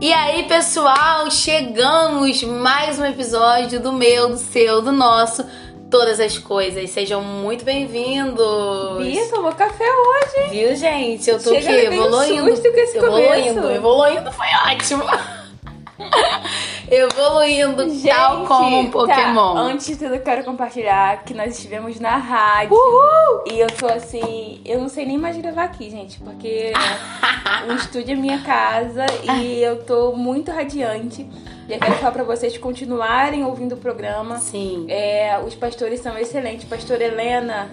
E 0.00 0.14
aí, 0.14 0.44
pessoal, 0.44 1.30
chegamos 1.30 2.42
mais 2.42 2.98
um 2.98 3.04
episódio 3.04 3.78
do 3.80 3.92
meu, 3.92 4.30
do 4.30 4.38
seu, 4.38 4.80
do 4.80 4.90
nosso, 4.90 5.44
todas 5.90 6.18
as 6.18 6.38
coisas. 6.38 6.88
Sejam 6.88 7.22
muito 7.22 7.66
bem-vindos. 7.66 8.96
Bia 8.98 9.28
tomou 9.28 9.52
café 9.52 9.84
hoje. 9.84 10.48
Viu, 10.52 10.74
gente? 10.74 11.28
Eu 11.28 11.42
tô 11.42 11.50
Chega 11.50 11.70
aqui 11.70 11.86
evoluindo. 11.86 12.50
susto 12.50 12.72
com 12.72 12.78
esse 12.78 12.96
evoluindo, 12.96 13.60
começo. 13.60 13.76
evoluindo 13.76 14.32
foi 14.32 14.46
ótimo. 14.72 15.04
evoluindo 16.90 17.86
tal 18.04 18.44
como 18.46 18.80
um 18.80 18.86
tá, 18.86 18.90
Pokémon. 18.90 19.56
Antes 19.56 19.86
de 19.86 19.96
tudo, 19.96 20.14
eu 20.14 20.20
quero 20.20 20.44
compartilhar 20.44 21.24
que 21.24 21.32
nós 21.32 21.56
estivemos 21.56 22.00
na 22.00 22.16
rádio. 22.16 22.76
E 23.46 23.60
eu 23.60 23.68
tô 23.68 23.86
assim, 23.86 24.60
eu 24.64 24.80
não 24.80 24.88
sei 24.88 25.06
nem 25.06 25.16
mais 25.16 25.36
gravar 25.36 25.64
aqui, 25.64 25.88
gente, 25.88 26.18
porque 26.20 26.72
o 27.68 27.72
estúdio 27.74 28.12
é 28.12 28.16
minha 28.16 28.40
casa 28.40 29.06
e 29.38 29.62
eu 29.62 29.84
tô 29.84 30.12
muito 30.12 30.50
radiante. 30.50 31.28
E 31.68 31.72
eu 31.72 31.78
quero 31.78 31.94
falar 31.94 32.10
pra 32.10 32.24
vocês 32.24 32.58
continuarem 32.58 33.44
ouvindo 33.44 33.76
o 33.76 33.78
programa. 33.78 34.38
Sim. 34.38 34.86
É, 34.88 35.40
os 35.46 35.54
pastores 35.54 36.00
são 36.00 36.18
excelentes. 36.18 36.68
Pastor 36.68 37.00
Helena, 37.00 37.70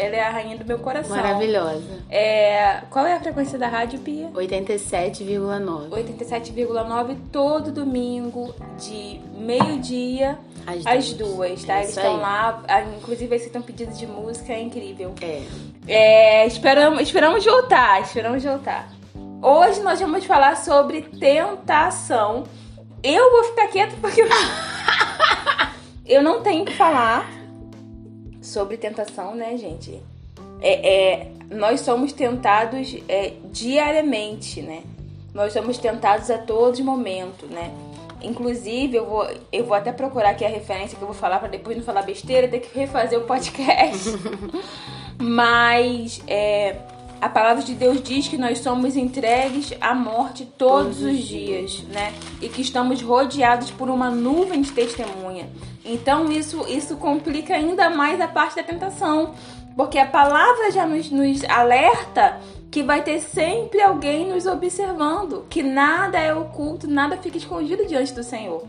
ela 0.00 0.16
é 0.16 0.20
a 0.22 0.30
rainha 0.30 0.56
do 0.56 0.64
meu 0.64 0.78
coração. 0.78 1.14
Maravilhosa. 1.14 1.82
É, 2.08 2.82
qual 2.88 3.06
é 3.06 3.12
a 3.14 3.20
frequência 3.20 3.58
da 3.58 3.68
rádio, 3.68 3.98
Pia? 4.00 4.28
87,9. 4.28 5.90
87,9 5.90 7.16
todo 7.30 7.70
domingo, 7.70 8.54
de 8.78 9.20
meio-dia 9.36 10.38
Às 10.66 10.86
às 10.86 11.12
duas. 11.12 11.34
duas, 11.34 11.64
tá? 11.64 11.74
É 11.74 11.78
Eles 11.82 11.96
estão 11.96 12.16
lá, 12.16 12.62
inclusive 12.98 13.34
eles 13.34 13.46
estão 13.46 13.60
pedidos 13.60 13.98
de 13.98 14.06
música, 14.06 14.52
é 14.54 14.62
incrível. 14.62 15.14
É. 15.20 15.42
É, 15.86 16.46
esperamos, 16.46 17.02
esperamos 17.02 17.44
voltar, 17.44 18.00
esperamos 18.00 18.42
voltar. 18.42 18.88
Hoje 19.42 19.80
nós 19.80 20.00
vamos 20.00 20.24
falar 20.24 20.56
sobre 20.56 21.02
tentação. 21.02 22.44
Eu 23.02 23.30
vou 23.30 23.44
ficar 23.44 23.68
quieta 23.68 23.94
porque 24.00 24.22
eu, 24.22 24.28
eu 26.06 26.22
não 26.22 26.42
tenho 26.42 26.64
que 26.64 26.74
falar 26.74 27.39
sobre 28.50 28.76
tentação, 28.76 29.34
né, 29.34 29.56
gente? 29.56 30.00
É, 30.60 30.72
é, 30.94 31.32
nós 31.50 31.80
somos 31.80 32.12
tentados 32.12 32.96
é, 33.08 33.32
diariamente, 33.50 34.60
né? 34.60 34.82
Nós 35.32 35.52
somos 35.52 35.78
tentados 35.78 36.30
a 36.30 36.38
todo 36.38 36.82
momento, 36.84 37.46
né? 37.46 37.72
Inclusive, 38.22 38.96
eu 38.96 39.06
vou, 39.06 39.26
eu 39.50 39.64
vou 39.64 39.74
até 39.74 39.92
procurar 39.92 40.30
aqui 40.30 40.44
a 40.44 40.48
referência 40.48 40.96
que 40.96 41.02
eu 41.02 41.08
vou 41.08 41.16
falar 41.16 41.38
para 41.38 41.48
depois 41.48 41.76
não 41.76 41.84
falar 41.84 42.02
besteira, 42.02 42.48
ter 42.48 42.60
que 42.60 42.78
refazer 42.78 43.18
o 43.18 43.22
podcast. 43.22 44.10
Mas 45.18 46.20
é, 46.26 46.76
a 47.20 47.28
palavra 47.28 47.62
de 47.62 47.74
Deus 47.74 48.02
diz 48.02 48.28
que 48.28 48.38
nós 48.38 48.60
somos 48.60 48.96
entregues 48.96 49.74
à 49.80 49.94
morte 49.94 50.46
todos 50.56 51.02
os 51.02 51.18
dias, 51.18 51.82
né? 51.84 52.14
E 52.40 52.48
que 52.48 52.62
estamos 52.62 53.02
rodeados 53.02 53.70
por 53.70 53.90
uma 53.90 54.10
nuvem 54.10 54.62
de 54.62 54.72
testemunha. 54.72 55.48
Então 55.84 56.30
isso, 56.32 56.64
isso 56.66 56.96
complica 56.96 57.54
ainda 57.54 57.90
mais 57.90 58.20
a 58.20 58.28
parte 58.28 58.56
da 58.56 58.62
tentação. 58.62 59.34
Porque 59.76 59.98
a 59.98 60.06
palavra 60.06 60.70
já 60.70 60.86
nos, 60.86 61.10
nos 61.10 61.44
alerta 61.44 62.40
que 62.70 62.82
vai 62.82 63.02
ter 63.02 63.20
sempre 63.20 63.80
alguém 63.80 64.28
nos 64.28 64.46
observando, 64.46 65.44
que 65.50 65.62
nada 65.62 66.18
é 66.18 66.32
oculto, 66.34 66.88
nada 66.88 67.16
fica 67.16 67.36
escondido 67.36 67.86
diante 67.86 68.12
do 68.12 68.22
Senhor. 68.22 68.64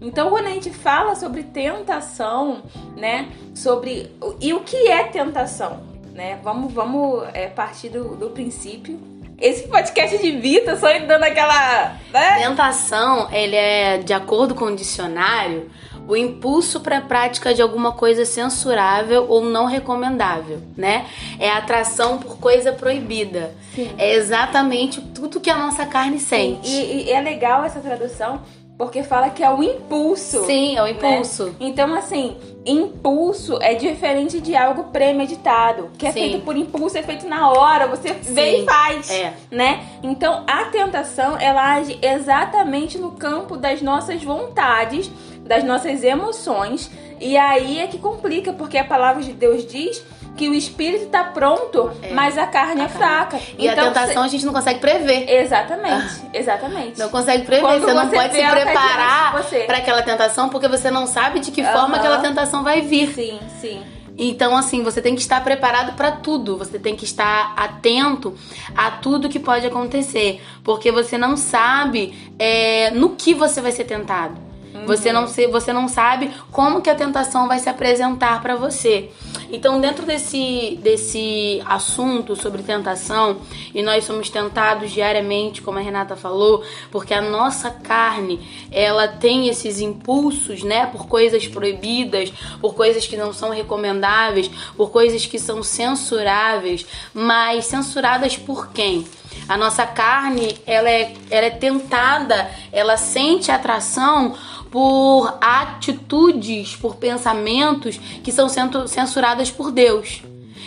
Então, 0.00 0.28
quando 0.28 0.46
a 0.46 0.50
gente 0.50 0.70
fala 0.70 1.14
sobre 1.14 1.42
tentação, 1.42 2.62
né, 2.96 3.30
sobre 3.54 4.14
e 4.40 4.52
o 4.52 4.60
que 4.60 4.88
é 4.88 5.04
tentação, 5.04 5.95
né? 6.16 6.38
Vamos, 6.42 6.72
vamos 6.72 7.24
é, 7.34 7.46
partir 7.46 7.90
do, 7.90 8.16
do 8.16 8.30
princípio. 8.30 8.98
Esse 9.38 9.68
podcast 9.68 10.16
de 10.16 10.30
Vita 10.38 10.76
só 10.76 10.86
dando 10.98 11.24
aquela, 11.24 11.98
né? 12.10 12.38
Tentação, 12.38 13.30
ele 13.30 13.54
é, 13.54 13.98
de 13.98 14.14
acordo 14.14 14.54
com 14.54 14.64
o 14.64 14.74
dicionário, 14.74 15.70
o 16.08 16.16
impulso 16.16 16.80
para 16.80 16.98
a 16.98 17.00
prática 17.02 17.52
de 17.52 17.60
alguma 17.60 17.92
coisa 17.92 18.24
censurável 18.24 19.26
ou 19.28 19.44
não 19.44 19.66
recomendável, 19.66 20.62
né? 20.74 21.04
É 21.38 21.50
atração 21.50 22.16
por 22.16 22.38
coisa 22.38 22.72
proibida. 22.72 23.54
Sim. 23.74 23.92
É 23.98 24.14
exatamente 24.14 25.02
tudo 25.02 25.38
que 25.38 25.50
a 25.50 25.58
nossa 25.58 25.84
carne 25.84 26.18
sente. 26.18 26.70
E, 26.70 27.04
e 27.04 27.10
é 27.10 27.20
legal 27.20 27.62
essa 27.62 27.80
tradução 27.80 28.40
porque 28.78 29.02
fala 29.02 29.30
que 29.30 29.42
é 29.42 29.50
o 29.50 29.62
impulso. 29.62 30.44
Sim, 30.44 30.76
é 30.76 30.82
o 30.82 30.84
né? 30.84 30.90
impulso. 30.90 31.56
Então, 31.58 31.94
assim, 31.94 32.36
impulso 32.64 33.58
é 33.62 33.74
diferente 33.74 34.40
de 34.40 34.54
algo 34.54 34.84
premeditado. 34.84 35.90
Que 35.96 36.06
é 36.06 36.12
Sim. 36.12 36.20
feito 36.20 36.44
por 36.44 36.56
impulso, 36.56 36.98
é 36.98 37.02
feito 37.02 37.26
na 37.26 37.50
hora, 37.50 37.86
você 37.86 38.12
vê 38.12 38.56
Sim, 38.56 38.62
e 38.62 38.64
faz. 38.66 39.10
é. 39.10 39.34
Né? 39.50 39.86
Então, 40.02 40.44
a 40.46 40.64
tentação, 40.66 41.38
ela 41.38 41.74
age 41.76 41.98
exatamente 42.02 42.98
no 42.98 43.12
campo 43.12 43.56
das 43.56 43.80
nossas 43.80 44.22
vontades, 44.22 45.10
das 45.40 45.64
nossas 45.64 46.04
emoções. 46.04 46.90
E 47.18 47.34
aí 47.38 47.78
é 47.78 47.86
que 47.86 47.96
complica, 47.96 48.52
porque 48.52 48.76
a 48.76 48.84
palavra 48.84 49.22
de 49.22 49.32
Deus 49.32 49.66
diz 49.66 50.04
que 50.36 50.48
o 50.48 50.54
espírito 50.54 51.06
tá 51.06 51.24
pronto, 51.24 51.90
É. 52.02 52.12
mas 52.12 52.36
a 52.36 52.46
carne 52.46 52.82
é 52.82 52.88
fraca. 52.88 53.38
E 53.58 53.68
a 53.68 53.74
tentação 53.74 54.22
a 54.22 54.28
gente 54.28 54.44
não 54.44 54.52
consegue 54.52 54.78
prever. 54.80 55.28
Exatamente, 55.28 56.20
exatamente. 56.32 56.98
Não 56.98 57.08
consegue 57.08 57.44
prever, 57.44 57.62
Quando 57.62 57.80
você 57.82 57.94
não 57.94 58.08
você 58.08 58.16
pode 58.16 58.34
se 58.34 58.46
preparar 58.46 59.32
você. 59.42 59.60
para 59.60 59.78
aquela 59.78 60.02
tentação 60.02 60.48
porque 60.48 60.68
você 60.68 60.90
não 60.90 61.06
sabe 61.06 61.40
de 61.40 61.50
que 61.50 61.62
forma 61.64 61.88
Aham. 61.88 61.96
aquela 61.96 62.18
tentação 62.18 62.62
vai 62.62 62.82
vir. 62.82 63.12
Sim, 63.14 63.40
sim. 63.60 63.82
Então, 64.18 64.56
assim, 64.56 64.82
você 64.82 65.02
tem 65.02 65.14
que 65.14 65.20
estar 65.20 65.44
preparado 65.44 65.94
para 65.94 66.10
tudo. 66.10 66.56
Você 66.56 66.78
tem 66.78 66.96
que 66.96 67.04
estar 67.04 67.52
atento 67.54 68.34
a 68.74 68.90
tudo 68.90 69.28
que 69.28 69.38
pode 69.38 69.66
acontecer. 69.66 70.42
Porque 70.64 70.90
você 70.90 71.18
não 71.18 71.36
sabe 71.36 72.32
é, 72.38 72.90
no 72.92 73.10
que 73.10 73.34
você 73.34 73.60
vai 73.60 73.72
ser 73.72 73.84
tentado. 73.84 74.45
Você, 74.84 75.12
não 75.12 75.26
se, 75.26 75.46
você 75.46 75.72
não 75.72 75.88
sabe 75.88 76.30
como 76.52 76.82
que 76.82 76.90
a 76.90 76.94
tentação 76.94 77.48
vai 77.48 77.58
se 77.58 77.68
apresentar 77.68 78.42
para 78.42 78.56
você. 78.56 79.10
Então, 79.50 79.80
dentro 79.80 80.04
desse, 80.04 80.78
desse 80.82 81.62
assunto 81.64 82.34
sobre 82.34 82.62
tentação, 82.62 83.38
e 83.74 83.82
nós 83.82 84.04
somos 84.04 84.28
tentados 84.28 84.90
diariamente, 84.90 85.62
como 85.62 85.78
a 85.78 85.82
Renata 85.82 86.16
falou, 86.16 86.64
porque 86.90 87.14
a 87.14 87.20
nossa 87.20 87.70
carne, 87.70 88.40
ela 88.72 89.06
tem 89.06 89.48
esses 89.48 89.80
impulsos, 89.80 90.62
né, 90.62 90.86
por 90.86 91.06
coisas 91.06 91.46
proibidas, 91.46 92.32
por 92.60 92.74
coisas 92.74 93.06
que 93.06 93.16
não 93.16 93.32
são 93.32 93.50
recomendáveis, 93.50 94.50
por 94.76 94.90
coisas 94.90 95.26
que 95.26 95.38
são 95.38 95.62
censuráveis, 95.62 96.84
mas 97.14 97.66
censuradas 97.66 98.36
por 98.36 98.68
quem? 98.72 99.06
A 99.48 99.56
nossa 99.56 99.86
carne, 99.86 100.58
ela 100.66 100.90
é, 100.90 101.14
ela 101.30 101.46
é 101.46 101.50
tentada, 101.50 102.50
ela 102.72 102.96
sente 102.96 103.50
atração 103.50 104.34
por 104.76 105.38
atitudes, 105.40 106.76
por 106.76 106.96
pensamentos 106.96 107.96
que 108.22 108.30
são 108.30 108.46
sendo 108.46 108.86
censuradas 108.86 109.50
por 109.50 109.72
Deus. 109.72 110.20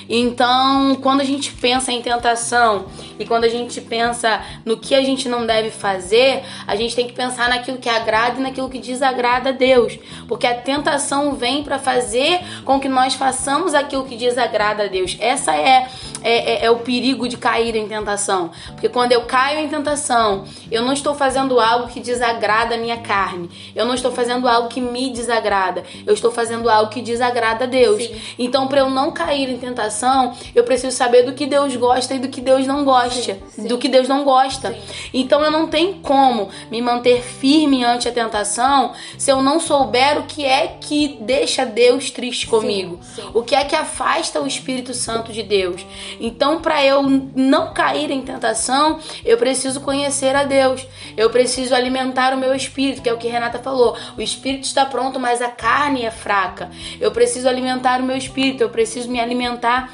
Então, 0.10 0.96
quando 0.96 1.22
a 1.22 1.24
gente 1.24 1.52
pensa 1.52 1.92
em 1.92 2.02
tentação 2.02 2.88
e 3.20 3.26
quando 3.28 3.44
a 3.44 3.48
gente 3.48 3.80
pensa 3.80 4.42
no 4.66 4.78
que 4.78 4.96
a 4.96 5.04
gente 5.04 5.30
não 5.30 5.46
deve 5.46 5.70
fazer, 5.70 6.42
a 6.66 6.76
gente 6.76 6.96
tem 6.96 7.06
que 7.06 7.14
pensar 7.14 7.50
naquilo 7.50 7.78
que 7.78 7.88
agrada 7.88 8.40
e 8.40 8.42
naquilo 8.42 8.68
que 8.68 8.80
desagrada 8.80 9.50
a 9.50 9.52
Deus, 9.52 10.00
porque 10.28 10.48
a 10.48 10.56
tentação 10.56 11.36
vem 11.36 11.64
para 11.64 11.78
fazer 11.78 12.40
com 12.66 12.80
que 12.80 12.90
nós 12.90 13.14
façamos 13.14 13.76
aquilo 13.76 14.06
que 14.06 14.18
desagrada 14.18 14.86
a 14.86 14.88
Deus. 14.88 15.16
Essa 15.20 15.56
é, 15.56 15.88
é, 16.24 16.64
é- 16.64 16.66
é 16.66 16.72
o 16.72 16.78
perigo 16.80 17.28
de 17.28 17.38
cair 17.38 17.76
em 17.76 17.88
tentação, 17.88 18.52
porque 18.72 18.90
quando 18.90 19.12
eu 19.12 19.22
caio 19.22 19.60
em 19.60 19.68
tentação, 19.70 20.46
eu 20.72 20.84
não 20.84 20.94
estou 20.94 21.14
fazendo 21.16 21.60
algo 21.60 21.88
que 21.88 22.00
desagrada 22.00 22.76
a 22.76 22.78
minha 22.78 22.98
carne, 22.98 23.50
eu 23.76 23.86
não 23.86 23.94
estou 23.94 24.12
fazendo 24.12 24.48
algo 24.48 24.68
que 24.70 24.82
me 24.82 25.12
desagrada, 25.12 25.84
eu 26.06 26.14
estou 26.14 26.32
fazendo 26.32 26.70
algo 26.70 26.90
que 26.92 27.02
desagrada 27.02 27.64
a 27.66 27.68
Deus. 27.68 28.04
Sim. 28.04 28.22
Então, 28.38 28.68
para 28.68 28.80
eu 28.80 28.90
não 28.90 29.12
cair 29.12 29.50
em 29.50 29.58
tentação, 29.58 30.34
eu 30.54 30.64
preciso 30.64 30.96
saber 30.96 31.24
do 31.24 31.34
que 31.34 31.46
Deus 31.46 31.76
gosta 31.76 32.14
e 32.16 32.20
do 32.20 32.28
que 32.30 32.42
Deus 32.42 32.66
não 32.68 32.84
gosta, 32.84 33.34
Sim, 33.34 33.40
sim. 33.50 33.68
do 33.68 33.78
que 33.78 33.88
Deus 33.88 34.08
não 34.08 34.24
gosta. 34.24 34.76
Então, 35.14 35.42
eu 35.44 35.52
não 35.52 35.68
tenho 35.68 35.96
como 35.96 36.50
me 36.72 36.82
manter 36.82 37.22
firme 37.22 37.84
ante 37.84 38.08
a 38.08 38.12
tentação 38.12 38.94
se 39.18 39.32
eu 39.32 39.42
não 39.42 39.60
souber 39.60 40.18
o 40.20 40.24
que 40.24 40.46
é 40.46 40.78
que 40.80 41.18
deixa 41.22 41.66
Deus 41.66 42.10
triste 42.12 42.48
comigo, 42.48 43.00
o 43.34 43.42
que 43.44 43.56
é 43.56 43.64
que 43.64 43.76
afasta 43.76 44.42
o 44.42 44.48
Espírito 44.48 44.94
Santo 44.94 45.32
de 45.32 45.44
Deus. 45.44 45.86
Então, 46.20 46.62
para 46.62 46.84
eu 46.84 47.02
não 47.04 47.74
cair 47.74 48.12
em 48.12 48.22
tentação, 48.22 49.00
eu 49.26 49.38
preciso 49.38 49.82
conhecer 49.82 50.36
a 50.36 50.44
Deus. 50.44 50.86
Eu 51.18 51.30
preciso 51.30 51.76
alimentar 51.76 52.34
o 52.34 52.38
meu 52.38 52.54
espírito, 52.56 53.02
que 53.02 53.10
é 53.10 53.14
o 53.14 53.18
que 53.18 53.28
Renata 53.28 53.60
falou. 53.60 53.98
O 54.18 54.22
espírito 54.22 54.64
está 54.64 54.86
pronto, 54.86 55.20
mas 55.20 55.42
a 55.42 55.50
carne 55.50 56.06
é 56.06 56.12
fraca. 56.12 56.70
Eu 57.00 57.12
preciso 57.12 57.48
alimentar 57.48 58.02
o 58.02 58.04
meu 58.04 58.18
espírito, 58.18 58.62
eu 58.62 58.70
preciso 58.70 59.10
me 59.10 59.20
alimentar 59.20 59.92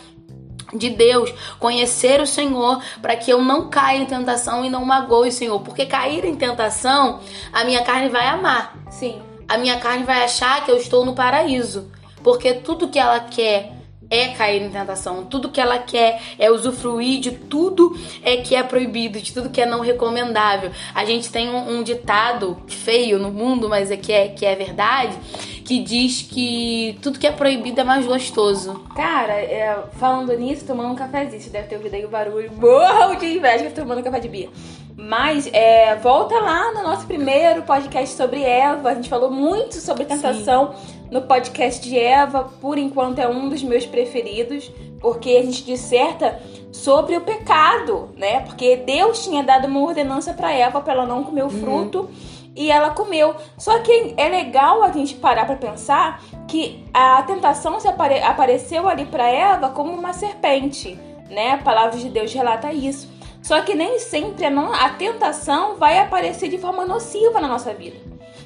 de 0.73 0.89
Deus, 0.89 1.33
conhecer 1.59 2.19
o 2.19 2.27
Senhor, 2.27 2.81
para 3.01 3.15
que 3.15 3.31
eu 3.31 3.41
não 3.41 3.69
caia 3.69 3.99
em 3.99 4.05
tentação 4.05 4.65
e 4.65 4.69
não 4.69 4.83
magoe 4.83 5.29
o 5.29 5.31
Senhor, 5.31 5.59
porque 5.61 5.85
cair 5.85 6.25
em 6.25 6.35
tentação, 6.35 7.19
a 7.53 7.63
minha 7.63 7.83
carne 7.83 8.09
vai 8.09 8.27
amar. 8.27 8.75
Sim. 8.89 9.21
A 9.47 9.57
minha 9.57 9.77
carne 9.79 10.03
vai 10.03 10.23
achar 10.23 10.65
que 10.65 10.71
eu 10.71 10.77
estou 10.77 11.05
no 11.05 11.13
paraíso, 11.13 11.91
porque 12.23 12.53
tudo 12.53 12.87
que 12.87 12.97
ela 12.97 13.19
quer 13.19 13.73
é 14.15 14.27
cair 14.29 14.61
em 14.61 14.69
tentação. 14.69 15.25
Tudo 15.25 15.49
que 15.49 15.59
ela 15.59 15.77
quer 15.79 16.21
é 16.37 16.49
usufruir 16.49 17.19
de 17.19 17.31
tudo 17.31 17.97
é 18.23 18.37
que 18.37 18.55
é 18.55 18.63
proibido, 18.63 19.19
de 19.19 19.33
tudo 19.33 19.49
que 19.49 19.61
é 19.61 19.65
não 19.65 19.81
recomendável. 19.81 20.71
A 20.93 21.05
gente 21.05 21.31
tem 21.31 21.49
um, 21.49 21.77
um 21.77 21.83
ditado 21.83 22.57
feio 22.67 23.19
no 23.19 23.31
mundo, 23.31 23.69
mas 23.69 23.91
é 23.91 23.97
que 23.97 24.11
é, 24.11 24.27
que 24.29 24.45
é 24.45 24.55
verdade, 24.55 25.17
que 25.63 25.79
diz 25.79 26.21
que 26.21 26.97
tudo 27.01 27.19
que 27.19 27.27
é 27.27 27.31
proibido 27.31 27.81
é 27.81 27.83
mais 27.83 28.05
gostoso. 28.05 28.83
Cara, 28.95 29.33
é, 29.33 29.77
falando 29.97 30.31
nisso, 30.37 30.65
tomando 30.65 30.91
um 30.91 30.95
cafezinho, 30.95 31.41
você 31.41 31.49
deve 31.49 31.67
ter 31.67 31.75
ouvido 31.75 31.95
aí 31.95 32.05
o 32.05 32.09
barulho. 32.09 32.51
Morro 32.53 33.15
de 33.15 33.37
inveja 33.37 33.69
tomando 33.71 33.99
um 33.99 34.03
café 34.03 34.19
de 34.19 34.27
bia. 34.27 34.49
Mas 34.97 35.49
é, 35.51 35.95
volta 35.95 36.35
lá 36.39 36.71
no 36.73 36.81
nosso 36.81 37.05
primeiro 37.05 37.63
podcast 37.63 38.15
sobre 38.15 38.41
Eva. 38.41 38.91
A 38.91 38.95
gente 38.95 39.09
falou 39.09 39.29
muito 39.29 39.75
sobre 39.75 40.05
tentação 40.05 40.73
Sim. 40.73 40.94
No 41.15 41.21
podcast 41.21 41.81
de 41.81 41.97
Eva. 41.97 42.43
Por 42.59 42.77
enquanto 42.77 43.19
é 43.19 43.27
um 43.27 43.47
dos 43.47 43.63
meus 43.63 43.85
preferidos, 43.85 44.69
porque 44.99 45.29
a 45.29 45.43
gente 45.43 45.63
disserta 45.63 46.41
sobre 46.73 47.15
o 47.15 47.21
pecado, 47.21 48.09
né? 48.17 48.41
Porque 48.41 48.75
Deus 48.75 49.23
tinha 49.23 49.41
dado 49.41 49.65
uma 49.65 49.79
ordenança 49.79 50.33
para 50.33 50.51
Eva 50.51 50.81
para 50.81 50.91
ela 50.91 51.05
não 51.05 51.23
comer 51.23 51.43
o 51.43 51.45
uhum. 51.45 51.49
fruto. 51.61 51.99
Uhum 52.01 52.35
e 52.57 52.71
ela 52.71 52.91
comeu. 52.91 53.35
Só 53.57 53.79
que 53.79 54.13
é 54.15 54.29
legal 54.29 54.81
a 54.81 54.89
gente 54.89 55.15
parar 55.15 55.45
para 55.45 55.57
pensar 55.57 56.23
que 56.47 56.85
a 56.93 57.21
tentação 57.23 57.77
se 57.81 57.87
apare 57.89 58.19
apareceu 58.23 58.87
ali 58.87 59.05
para 59.05 59.27
Eva 59.27 59.71
como 59.71 59.91
uma 59.91 60.13
serpente, 60.13 60.97
né? 61.29 61.51
A 61.51 61.57
palavra 61.57 61.99
de 61.99 62.07
Deus 62.07 62.33
relata 62.33 62.71
isso. 62.71 63.09
Só 63.41 63.59
que 63.59 63.75
nem 63.75 63.99
sempre 63.99 64.45
a, 64.45 64.49
não, 64.49 64.73
a 64.73 64.89
tentação 64.91 65.75
vai 65.75 65.99
aparecer 65.99 66.47
de 66.47 66.57
forma 66.57 66.85
nociva 66.85 67.41
na 67.41 67.47
nossa 67.49 67.73
vida. 67.73 67.97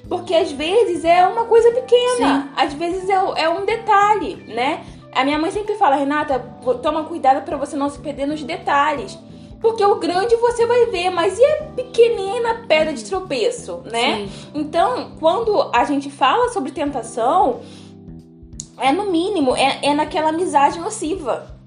Porque 0.09 0.33
às 0.33 0.51
vezes 0.51 1.06
é 1.06 1.25
uma 1.27 1.45
coisa 1.45 1.71
pequena, 1.71 2.41
Sim. 2.41 2.50
às 2.57 2.73
vezes 2.73 3.07
é, 3.07 3.44
é 3.44 3.50
um 3.50 3.63
detalhe, 3.63 4.44
né? 4.47 4.83
A 5.13 5.23
minha 5.23 5.38
mãe 5.38 5.51
sempre 5.51 5.75
fala, 5.75 5.95
Renata, 5.95 6.39
toma 6.81 7.03
cuidado 7.03 7.45
para 7.45 7.57
você 7.57 7.75
não 7.75 7.89
se 7.89 8.00
perder 8.00 8.25
nos 8.25 8.44
detalhes. 8.44 9.17
Porque 9.61 9.83
o 9.83 9.95
grande 9.95 10.35
você 10.38 10.65
vai 10.65 10.85
ver, 10.88 11.09
mas 11.09 11.38
e 11.38 11.45
a 11.45 11.63
pequenina 11.75 12.65
pedra 12.67 12.94
de 12.94 13.03
tropeço, 13.03 13.81
né? 13.85 14.27
Sim. 14.27 14.50
Então, 14.56 15.11
quando 15.19 15.69
a 15.73 15.83
gente 15.83 16.09
fala 16.09 16.50
sobre 16.50 16.71
tentação, 16.71 17.59
é 18.77 18.91
no 18.91 19.11
mínimo, 19.11 19.56
é, 19.56 19.79
é 19.83 19.94
naquela 19.94 20.29
amizade 20.29 20.79
nociva. 20.79 21.57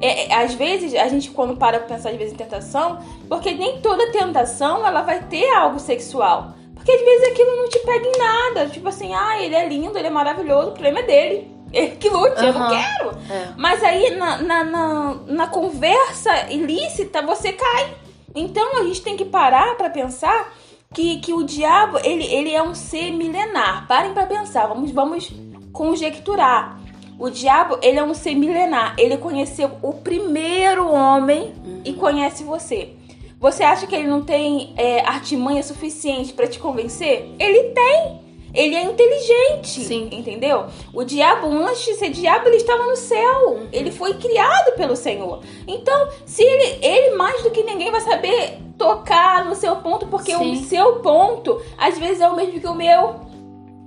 É, 0.00 0.32
é, 0.32 0.34
às 0.42 0.54
vezes, 0.54 0.94
a 0.94 1.08
gente 1.08 1.30
quando 1.30 1.56
para 1.56 1.78
pra 1.78 1.88
pensar 1.96 2.10
às 2.10 2.16
vezes 2.16 2.32
em 2.32 2.36
tentação, 2.36 2.98
porque 3.28 3.52
nem 3.52 3.80
toda 3.80 4.10
tentação 4.10 4.86
ela 4.86 5.02
vai 5.02 5.22
ter 5.24 5.48
algo 5.50 5.78
sexual. 5.78 6.54
Porque 6.86 6.92
às 6.92 7.04
vezes 7.04 7.28
aquilo 7.30 7.56
não 7.56 7.68
te 7.68 7.80
pega 7.80 8.06
em 8.06 8.16
nada. 8.16 8.66
Tipo 8.68 8.88
assim, 8.88 9.12
ah, 9.12 9.42
ele 9.42 9.56
é 9.56 9.68
lindo, 9.68 9.98
ele 9.98 10.06
é 10.06 10.10
maravilhoso, 10.10 10.68
o 10.68 10.72
problema 10.72 11.00
é 11.00 11.02
dele. 11.02 11.50
que 11.98 12.08
lute, 12.08 12.40
uhum. 12.40 12.46
eu 12.46 12.52
não 12.52 12.68
quero. 12.68 13.10
É. 13.28 13.54
Mas 13.56 13.82
aí 13.82 14.10
na, 14.14 14.38
na, 14.38 14.64
na, 14.64 15.14
na, 15.26 15.46
conversa 15.48 16.48
ilícita 16.48 17.22
você 17.22 17.52
cai. 17.52 17.92
Então 18.36 18.78
a 18.78 18.84
gente 18.84 19.02
tem 19.02 19.16
que 19.16 19.24
parar 19.24 19.76
para 19.76 19.90
pensar 19.90 20.54
que, 20.94 21.18
que 21.18 21.32
o 21.32 21.42
diabo 21.42 21.98
ele, 22.04 22.24
ele 22.32 22.54
é 22.54 22.62
um 22.62 22.72
ser 22.72 23.10
milenar. 23.10 23.88
Parem 23.88 24.14
para 24.14 24.26
pensar, 24.26 24.68
vamos, 24.68 24.92
vamos 24.92 25.32
conjecturar. 25.72 26.78
O 27.18 27.30
diabo 27.30 27.80
ele 27.82 27.98
é 27.98 28.04
um 28.04 28.14
ser 28.14 28.36
milenar. 28.36 28.94
Ele 28.96 29.16
conheceu 29.16 29.72
o 29.82 29.92
primeiro 29.92 30.88
homem 30.88 31.52
uhum. 31.64 31.82
e 31.84 31.94
conhece 31.94 32.44
você. 32.44 32.95
Você 33.38 33.62
acha 33.62 33.86
que 33.86 33.94
ele 33.94 34.08
não 34.08 34.22
tem 34.22 34.72
é, 34.76 35.00
artimanha 35.00 35.62
suficiente 35.62 36.32
para 36.32 36.46
te 36.46 36.58
convencer? 36.58 37.30
Ele 37.38 37.64
tem 37.70 38.26
ele 38.56 38.74
é 38.74 38.82
inteligente. 38.84 39.84
Sim. 39.84 40.08
Entendeu? 40.10 40.66
O 40.92 41.04
diabo, 41.04 41.46
antes 41.46 41.84
de 41.84 41.94
ser 41.94 42.08
diabo, 42.08 42.48
ele 42.48 42.56
estava 42.56 42.84
no 42.84 42.96
céu. 42.96 43.60
Ele 43.70 43.92
foi 43.92 44.14
criado 44.14 44.74
pelo 44.76 44.96
Senhor. 44.96 45.40
Então, 45.68 46.08
se 46.24 46.42
ele, 46.42 46.84
ele 46.84 47.16
mais 47.16 47.42
do 47.42 47.50
que 47.50 47.62
ninguém 47.62 47.90
vai 47.90 48.00
saber 48.00 48.58
tocar 48.78 49.44
no 49.44 49.54
seu 49.54 49.76
ponto, 49.76 50.06
porque 50.06 50.34
Sim. 50.34 50.52
o 50.52 50.64
seu 50.64 50.96
ponto 51.00 51.60
às 51.76 51.98
vezes 51.98 52.20
é 52.20 52.28
o 52.28 52.34
mesmo 52.34 52.58
que 52.58 52.66
o 52.66 52.74
meu. 52.74 53.20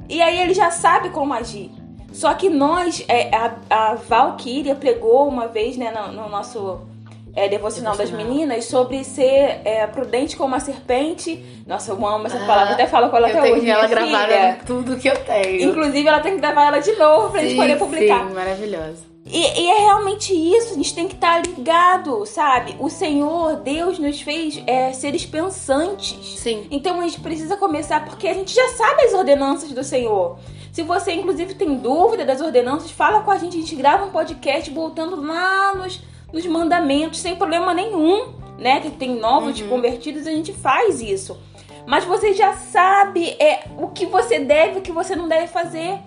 E 0.07 0.21
aí 0.21 0.39
ele 0.39 0.53
já 0.53 0.69
sabe 0.69 1.09
como 1.09 1.33
agir. 1.33 1.71
Só 2.11 2.33
que 2.33 2.49
nós, 2.49 3.03
é, 3.07 3.35
a, 3.35 3.55
a 3.69 3.95
Valkyria 3.95 4.75
pregou 4.75 5.27
uma 5.27 5.47
vez, 5.47 5.77
né, 5.77 5.91
no, 5.91 6.11
no 6.11 6.29
nosso 6.29 6.81
é, 7.35 7.47
devocional, 7.47 7.95
das 7.95 8.11
meninas 8.11 8.65
sobre 8.65 9.03
ser 9.03 9.61
é, 9.63 9.87
prudente 9.87 10.35
como 10.35 10.49
uma 10.49 10.59
serpente. 10.59 11.43
Nossa, 11.65 11.91
eu 11.91 12.07
amo 12.07 12.27
essa 12.27 12.37
ah, 12.37 12.45
palavra, 12.45 12.73
até 12.73 12.87
falo 12.87 13.09
com 13.09 13.17
ela 13.17 13.27
até 13.27 13.51
hoje. 13.51 13.69
ela 13.69 13.87
gravada 13.87 14.57
tudo 14.65 14.97
que 14.97 15.07
eu 15.07 15.17
tenho. 15.23 15.69
Inclusive, 15.69 16.07
ela 16.07 16.19
tem 16.19 16.35
que 16.35 16.41
gravar 16.41 16.67
ela 16.67 16.79
de 16.79 16.91
novo 16.93 17.31
pra 17.31 17.41
sim, 17.41 17.49
gente 17.49 17.57
poder 17.57 17.77
publicar. 17.77 18.27
Sim, 18.27 18.33
maravilhosa. 18.33 19.09
E, 19.25 19.61
e, 19.61 19.69
é 19.69 19.79
realmente 19.81 20.33
isso, 20.33 20.73
a 20.73 20.75
gente 20.77 20.95
tem 20.95 21.07
que 21.07 21.13
estar 21.13 21.41
tá 21.41 21.47
ligado, 21.47 22.25
sabe? 22.25 22.75
O 22.79 22.89
Senhor, 22.89 23.57
Deus, 23.57 23.99
nos 23.99 24.21
fez 24.21 24.61
é, 24.65 24.91
seres 24.91 25.25
pensantes. 25.25 26.39
Sim. 26.39 26.65
Então 26.71 26.99
a 26.99 27.03
gente 27.03 27.19
precisa 27.19 27.55
começar 27.55 28.05
porque 28.05 28.27
a 28.27 28.33
gente 28.33 28.55
já 28.55 28.67
sabe 28.69 29.03
as 29.03 29.13
ordenanças 29.13 29.71
do 29.71 29.83
Senhor. 29.83 30.39
Se 30.71 30.81
você, 30.81 31.11
inclusive, 31.11 31.53
tem 31.53 31.75
dúvida 31.75 32.25
das 32.25 32.41
ordenanças, 32.41 32.89
fala 32.89 33.21
com 33.21 33.29
a 33.29 33.37
gente. 33.37 33.57
A 33.57 33.59
gente 33.59 33.75
grava 33.75 34.05
um 34.05 34.11
podcast 34.11 34.71
voltando 34.71 35.21
lá 35.21 35.75
nos 35.75 36.01
nos 36.31 36.45
mandamentos 36.45 37.19
sem 37.19 37.35
problema 37.35 37.73
nenhum, 37.73 38.33
né? 38.57 38.79
Que 38.79 38.89
tem 38.89 39.15
novos 39.15 39.59
uhum. 39.61 39.67
convertidos, 39.67 40.27
a 40.27 40.31
gente 40.31 40.53
faz 40.53 41.01
isso. 41.01 41.37
Mas 41.85 42.05
você 42.05 42.33
já 42.33 42.53
sabe 42.53 43.29
é, 43.39 43.63
o 43.77 43.87
que 43.87 44.05
você 44.05 44.39
deve 44.39 44.75
e 44.75 44.79
o 44.79 44.81
que 44.81 44.91
você 44.91 45.15
não 45.15 45.27
deve 45.27 45.47
fazer. 45.47 45.99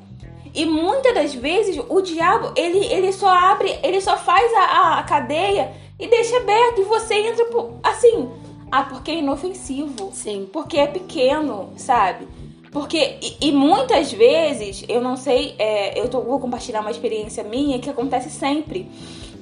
E 0.54 0.66
muitas 0.66 1.14
das 1.14 1.34
vezes 1.34 1.82
o 1.88 2.00
diabo, 2.00 2.52
ele, 2.54 2.84
ele 2.86 3.12
só 3.12 3.28
abre, 3.28 3.78
ele 3.82 4.00
só 4.00 4.16
faz 4.16 4.52
a, 4.54 4.98
a 4.98 5.02
cadeia 5.02 5.72
e 5.98 6.06
deixa 6.06 6.36
aberto. 6.36 6.82
E 6.82 6.84
você 6.84 7.14
entra 7.14 7.44
por, 7.46 7.78
assim, 7.82 8.30
ah, 8.70 8.82
porque 8.84 9.10
é 9.10 9.16
inofensivo. 9.16 10.10
Sim. 10.12 10.48
Porque 10.52 10.78
é 10.78 10.86
pequeno, 10.86 11.72
sabe? 11.76 12.28
Porque, 12.70 13.18
e, 13.20 13.48
e 13.48 13.52
muitas 13.52 14.10
vezes, 14.10 14.84
eu 14.88 15.00
não 15.00 15.14
sei, 15.14 15.54
é, 15.58 16.00
eu 16.00 16.08
tô, 16.08 16.22
vou 16.22 16.40
compartilhar 16.40 16.80
uma 16.80 16.90
experiência 16.90 17.44
minha 17.44 17.78
que 17.78 17.90
acontece 17.90 18.30
sempre. 18.30 18.90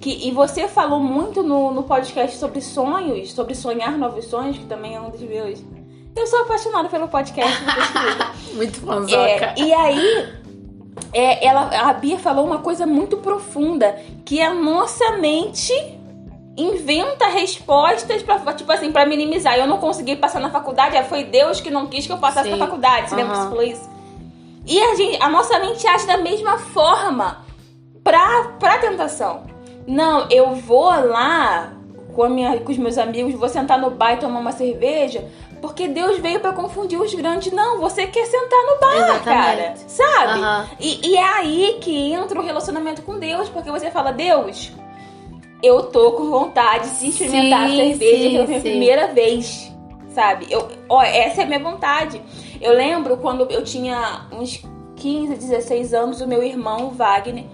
Que, 0.00 0.26
e 0.26 0.30
você 0.30 0.66
falou 0.66 0.98
muito 0.98 1.42
no, 1.42 1.70
no 1.70 1.82
podcast 1.82 2.36
sobre 2.38 2.60
sonhos, 2.60 3.32
sobre 3.32 3.54
sonhar 3.54 3.98
novos 3.98 4.24
sonhos, 4.24 4.56
que 4.56 4.64
também 4.64 4.94
é 4.94 5.00
um 5.00 5.10
dos 5.10 5.20
meus. 5.20 5.62
Eu 6.16 6.26
sou 6.26 6.40
apaixonada 6.40 6.88
pelo 6.88 7.06
podcast. 7.06 7.58
muito 8.54 8.80
bom, 8.80 9.04
é, 9.08 9.54
E 9.58 9.72
aí, 9.72 10.28
é, 11.12 11.46
ela, 11.46 11.68
a 11.88 11.92
Bia 11.92 12.18
falou 12.18 12.46
uma 12.46 12.58
coisa 12.58 12.86
muito 12.86 13.18
profunda, 13.18 13.96
que 14.24 14.40
a 14.40 14.54
nossa 14.54 15.18
mente 15.18 15.72
inventa 16.56 17.26
respostas 17.26 18.22
para 18.22 18.52
tipo 18.54 18.70
assim, 18.72 18.90
para 18.90 19.06
minimizar. 19.06 19.56
Eu 19.56 19.66
não 19.66 19.78
consegui 19.78 20.16
passar 20.16 20.40
na 20.40 20.50
faculdade, 20.50 21.02
foi 21.08 21.24
Deus 21.24 21.60
que 21.60 21.70
não 21.70 21.86
quis 21.86 22.06
que 22.06 22.12
eu 22.12 22.18
passasse 22.18 22.50
Sim. 22.50 22.56
na 22.56 22.64
faculdade. 22.64 23.08
Você 23.08 23.14
uhum. 23.14 23.20
lembra 23.20 23.36
que 23.36 23.42
você 23.42 23.48
falou 23.48 23.64
isso? 23.64 23.90
E 24.66 24.80
a, 24.80 24.94
gente, 24.94 25.22
a 25.22 25.28
nossa 25.28 25.58
mente 25.58 25.86
age 25.86 26.06
da 26.06 26.18
mesma 26.18 26.58
forma 26.58 27.44
pra, 28.04 28.56
pra 28.58 28.78
tentação. 28.78 29.49
Não, 29.86 30.28
eu 30.30 30.54
vou 30.54 30.88
lá 30.88 31.72
com, 32.14 32.28
minha, 32.28 32.58
com 32.60 32.72
os 32.72 32.78
meus 32.78 32.98
amigos, 32.98 33.34
vou 33.34 33.48
sentar 33.48 33.78
no 33.78 33.90
bar 33.90 34.14
e 34.14 34.16
tomar 34.18 34.40
uma 34.40 34.52
cerveja, 34.52 35.24
porque 35.60 35.88
Deus 35.88 36.18
veio 36.18 36.40
para 36.40 36.52
confundir 36.52 37.00
os 37.00 37.14
grandes. 37.14 37.52
Não, 37.52 37.78
você 37.78 38.06
quer 38.06 38.26
sentar 38.26 38.58
no 38.66 38.80
bar, 38.80 38.96
Exatamente. 38.96 39.24
cara. 39.24 39.74
Sabe? 39.86 40.40
Uhum. 40.40 40.76
E, 40.80 41.08
e 41.08 41.16
é 41.16 41.24
aí 41.24 41.78
que 41.80 42.12
entra 42.12 42.38
o 42.38 42.42
relacionamento 42.42 43.02
com 43.02 43.18
Deus, 43.18 43.48
porque 43.48 43.70
você 43.70 43.90
fala, 43.90 44.12
Deus, 44.12 44.72
eu 45.62 45.84
tô 45.84 46.12
com 46.12 46.30
vontade 46.30 46.98
de 46.98 47.08
experimentar 47.08 47.68
sim, 47.68 47.74
a 47.74 47.84
cerveja 47.84 48.46
sim, 48.46 48.60
primeira 48.60 49.12
vez. 49.12 49.70
Sabe? 50.10 50.46
Eu, 50.50 50.68
ó, 50.88 51.02
essa 51.02 51.42
é 51.42 51.44
a 51.44 51.46
minha 51.46 51.60
vontade. 51.60 52.20
Eu 52.60 52.72
lembro 52.74 53.16
quando 53.18 53.48
eu 53.50 53.62
tinha 53.62 54.26
uns 54.32 54.62
15, 54.96 55.36
16 55.36 55.94
anos, 55.94 56.20
o 56.20 56.26
meu 56.26 56.42
irmão, 56.42 56.90
Wagner, 56.90 57.44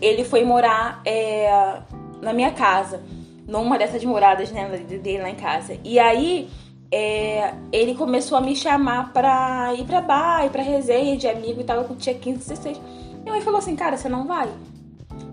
ele 0.00 0.24
foi 0.24 0.44
morar 0.44 1.00
é, 1.04 1.80
na 2.20 2.32
minha 2.32 2.52
casa, 2.52 3.02
numa 3.46 3.78
dessas 3.78 4.04
moradas 4.04 4.50
né, 4.50 4.68
dele 4.78 5.22
lá 5.22 5.30
em 5.30 5.34
casa. 5.34 5.76
E 5.84 5.98
aí 5.98 6.48
é, 6.92 7.54
ele 7.72 7.94
começou 7.94 8.36
a 8.36 8.40
me 8.40 8.56
chamar 8.56 9.12
pra 9.12 9.72
ir 9.74 9.84
pra 9.84 10.00
bar, 10.00 10.44
ir 10.44 10.50
pra 10.50 10.62
resenha 10.62 11.16
de 11.16 11.28
amigo 11.28 11.60
e 11.60 11.64
tal. 11.64 11.78
Eu 11.78 11.96
tinha 11.96 12.14
15, 12.14 12.38
16. 12.38 12.80
E 13.24 13.30
mãe 13.30 13.40
falou 13.40 13.58
assim: 13.58 13.76
Cara, 13.76 13.96
você 13.96 14.08
não 14.08 14.26
vai? 14.26 14.48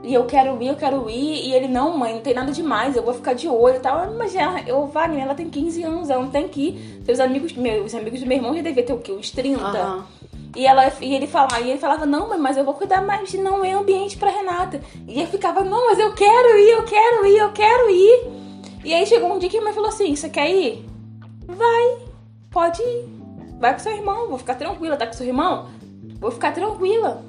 E 0.04 0.14
eu 0.14 0.26
quero 0.26 0.62
ir, 0.62 0.68
eu 0.68 0.76
quero 0.76 1.10
ir. 1.10 1.48
E 1.48 1.54
ele: 1.54 1.68
Não, 1.68 1.98
mãe, 1.98 2.14
não 2.14 2.22
tem 2.22 2.34
nada 2.34 2.52
demais, 2.52 2.96
eu 2.96 3.04
vou 3.04 3.14
ficar 3.14 3.34
de 3.34 3.48
olho 3.48 3.78
e 3.78 3.80
tal. 3.80 4.14
Mas 4.14 4.34
já, 4.34 4.62
eu, 4.68 4.86
Wagner, 4.88 5.24
ela 5.24 5.34
tem 5.34 5.50
15 5.50 5.84
anos, 5.84 6.10
ela 6.10 6.22
não 6.22 6.30
tem 6.30 6.48
que 6.48 6.70
ir. 6.70 7.04
Seus 7.06 7.20
amigos, 7.20 7.54
meus 7.54 7.96
amigos 7.96 8.20
do 8.20 8.28
meu 8.28 8.38
irmão 8.38 8.56
já 8.56 8.62
devia 8.62 8.84
ter 8.84 8.94
o 8.94 9.00
quê? 9.00 9.12
Uns 9.12 9.32
30. 9.32 9.64
Uhum. 9.64 10.04
E, 10.58 10.66
ela, 10.66 10.92
e 11.00 11.14
ele 11.14 11.28
falava, 11.28 11.60
e 11.62 11.70
ele 11.70 11.80
falava, 11.80 12.04
não, 12.04 12.36
mas 12.36 12.58
eu 12.58 12.66
vou 12.66 12.74
cuidar 12.74 13.00
mais, 13.00 13.32
não 13.36 13.64
é 13.64 13.74
ambiente 13.74 14.18
para 14.18 14.32
Renata. 14.32 14.82
E 15.08 15.20
ele 15.20 15.28
ficava, 15.28 15.64
não, 15.64 15.86
mas 15.86 16.00
eu 16.00 16.12
quero 16.16 16.58
ir, 16.58 16.72
eu 16.72 16.84
quero 16.84 17.28
ir, 17.28 17.38
eu 17.38 17.52
quero 17.52 17.90
ir. 17.92 18.28
E 18.84 18.92
aí 18.92 19.06
chegou 19.06 19.32
um 19.32 19.38
dia 19.38 19.50
que 19.50 19.58
a 19.60 19.62
mãe 19.62 19.72
falou 19.72 19.90
assim: 19.90 20.16
você 20.16 20.30
quer 20.30 20.50
ir? 20.50 20.84
Vai, 21.46 21.98
pode 22.50 22.82
ir. 22.82 23.06
Vai 23.60 23.74
com 23.74 23.80
seu 23.80 23.92
irmão, 23.92 24.30
vou 24.30 24.40
ficar 24.40 24.56
tranquila, 24.56 24.98
tá 24.98 25.06
com 25.06 25.14
seu 25.14 25.28
irmão? 25.28 25.70
Vou 26.20 26.32
ficar 26.32 26.52
tranquila. 26.52 27.24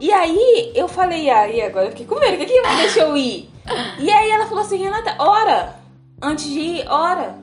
E 0.00 0.10
aí 0.10 0.72
eu 0.74 0.88
falei, 0.88 1.28
aí 1.28 1.60
agora 1.60 1.86
eu 1.86 1.90
fiquei 1.90 2.06
com 2.06 2.18
medo, 2.18 2.38
que, 2.38 2.46
que 2.46 2.76
deixa 2.76 3.00
eu 3.00 3.14
ir? 3.14 3.50
E 3.98 4.10
aí 4.10 4.30
ela 4.30 4.46
falou 4.46 4.64
assim, 4.64 4.78
Renata, 4.78 5.16
ora, 5.18 5.76
antes 6.22 6.46
de 6.46 6.58
ir, 6.58 6.88
ora. 6.88 7.38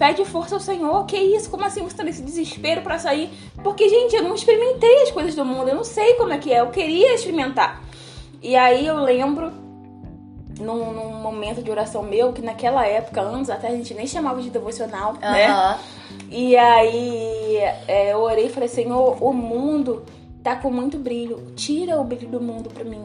Pede 0.00 0.24
força 0.24 0.54
ao 0.54 0.60
Senhor. 0.60 1.04
Que 1.04 1.16
isso? 1.18 1.50
Como 1.50 1.62
assim 1.64 1.82
você 1.82 1.94
tá 1.96 2.02
nesse 2.02 2.22
desespero 2.22 2.80
para 2.80 2.98
sair? 2.98 3.28
Porque, 3.62 3.86
gente, 3.86 4.16
eu 4.16 4.22
não 4.22 4.34
experimentei 4.34 5.02
as 5.02 5.10
coisas 5.10 5.34
do 5.34 5.44
mundo. 5.44 5.68
Eu 5.68 5.74
não 5.76 5.84
sei 5.84 6.14
como 6.14 6.32
é 6.32 6.38
que 6.38 6.50
é. 6.52 6.60
Eu 6.60 6.70
queria 6.70 7.14
experimentar. 7.14 7.82
E 8.42 8.56
aí 8.56 8.86
eu 8.86 8.96
lembro, 8.98 9.52
num, 10.58 10.90
num 10.92 11.12
momento 11.20 11.62
de 11.62 11.70
oração 11.70 12.02
meu, 12.02 12.32
que 12.32 12.40
naquela 12.40 12.86
época, 12.86 13.20
anos 13.20 13.50
até, 13.50 13.68
a 13.68 13.72
gente 13.76 13.92
nem 13.92 14.06
chamava 14.06 14.40
de 14.40 14.48
devocional, 14.48 15.12
né? 15.20 15.46
E 16.30 16.56
aí 16.56 17.56
é, 17.86 18.12
eu 18.14 18.20
orei 18.20 18.46
e 18.46 18.50
falei, 18.50 18.68
Senhor, 18.70 19.22
o 19.22 19.32
mundo 19.34 20.02
tá 20.42 20.56
com 20.56 20.70
muito 20.70 20.96
brilho. 20.98 21.52
Tira 21.54 22.00
o 22.00 22.04
brilho 22.04 22.28
do 22.28 22.40
mundo 22.40 22.70
pra 22.70 22.84
mim. 22.84 23.04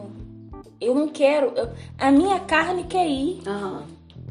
Eu 0.80 0.94
não 0.94 1.08
quero. 1.08 1.52
eu- 1.56 1.68
a 1.98 2.10
minha 2.10 2.40
carne 2.40 2.84
quer 2.84 3.06
ir. 3.06 3.42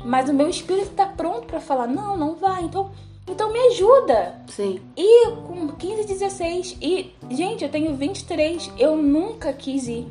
Mas 0.05 0.29
o 0.29 0.33
meu 0.33 0.47
espírito 0.50 0.91
tá 0.91 1.05
pronto 1.07 1.47
pra 1.47 1.59
falar, 1.59 1.88
não, 1.88 2.15
não 2.15 2.35
vai. 2.35 2.63
Então, 2.63 2.91
então 3.27 3.51
me 3.51 3.59
ajuda. 3.69 4.39
Sim. 4.47 4.79
E 4.95 5.27
com 5.47 5.67
15, 5.69 6.05
16, 6.05 6.77
e, 6.79 7.12
gente, 7.31 7.63
eu 7.63 7.71
tenho 7.71 7.95
23, 7.95 8.71
eu 8.77 8.95
nunca 8.95 9.51
quis 9.51 9.88
ir. 9.88 10.07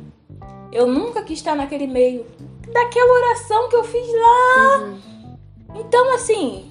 Eu 0.71 0.85
nunca 0.85 1.21
quis 1.23 1.39
estar 1.39 1.55
naquele 1.55 1.87
meio. 1.87 2.25
Daquela 2.73 3.13
oração 3.13 3.69
que 3.69 3.75
eu 3.77 3.83
fiz 3.85 4.07
lá. 4.11 4.93
Então, 5.75 6.13
assim, 6.13 6.69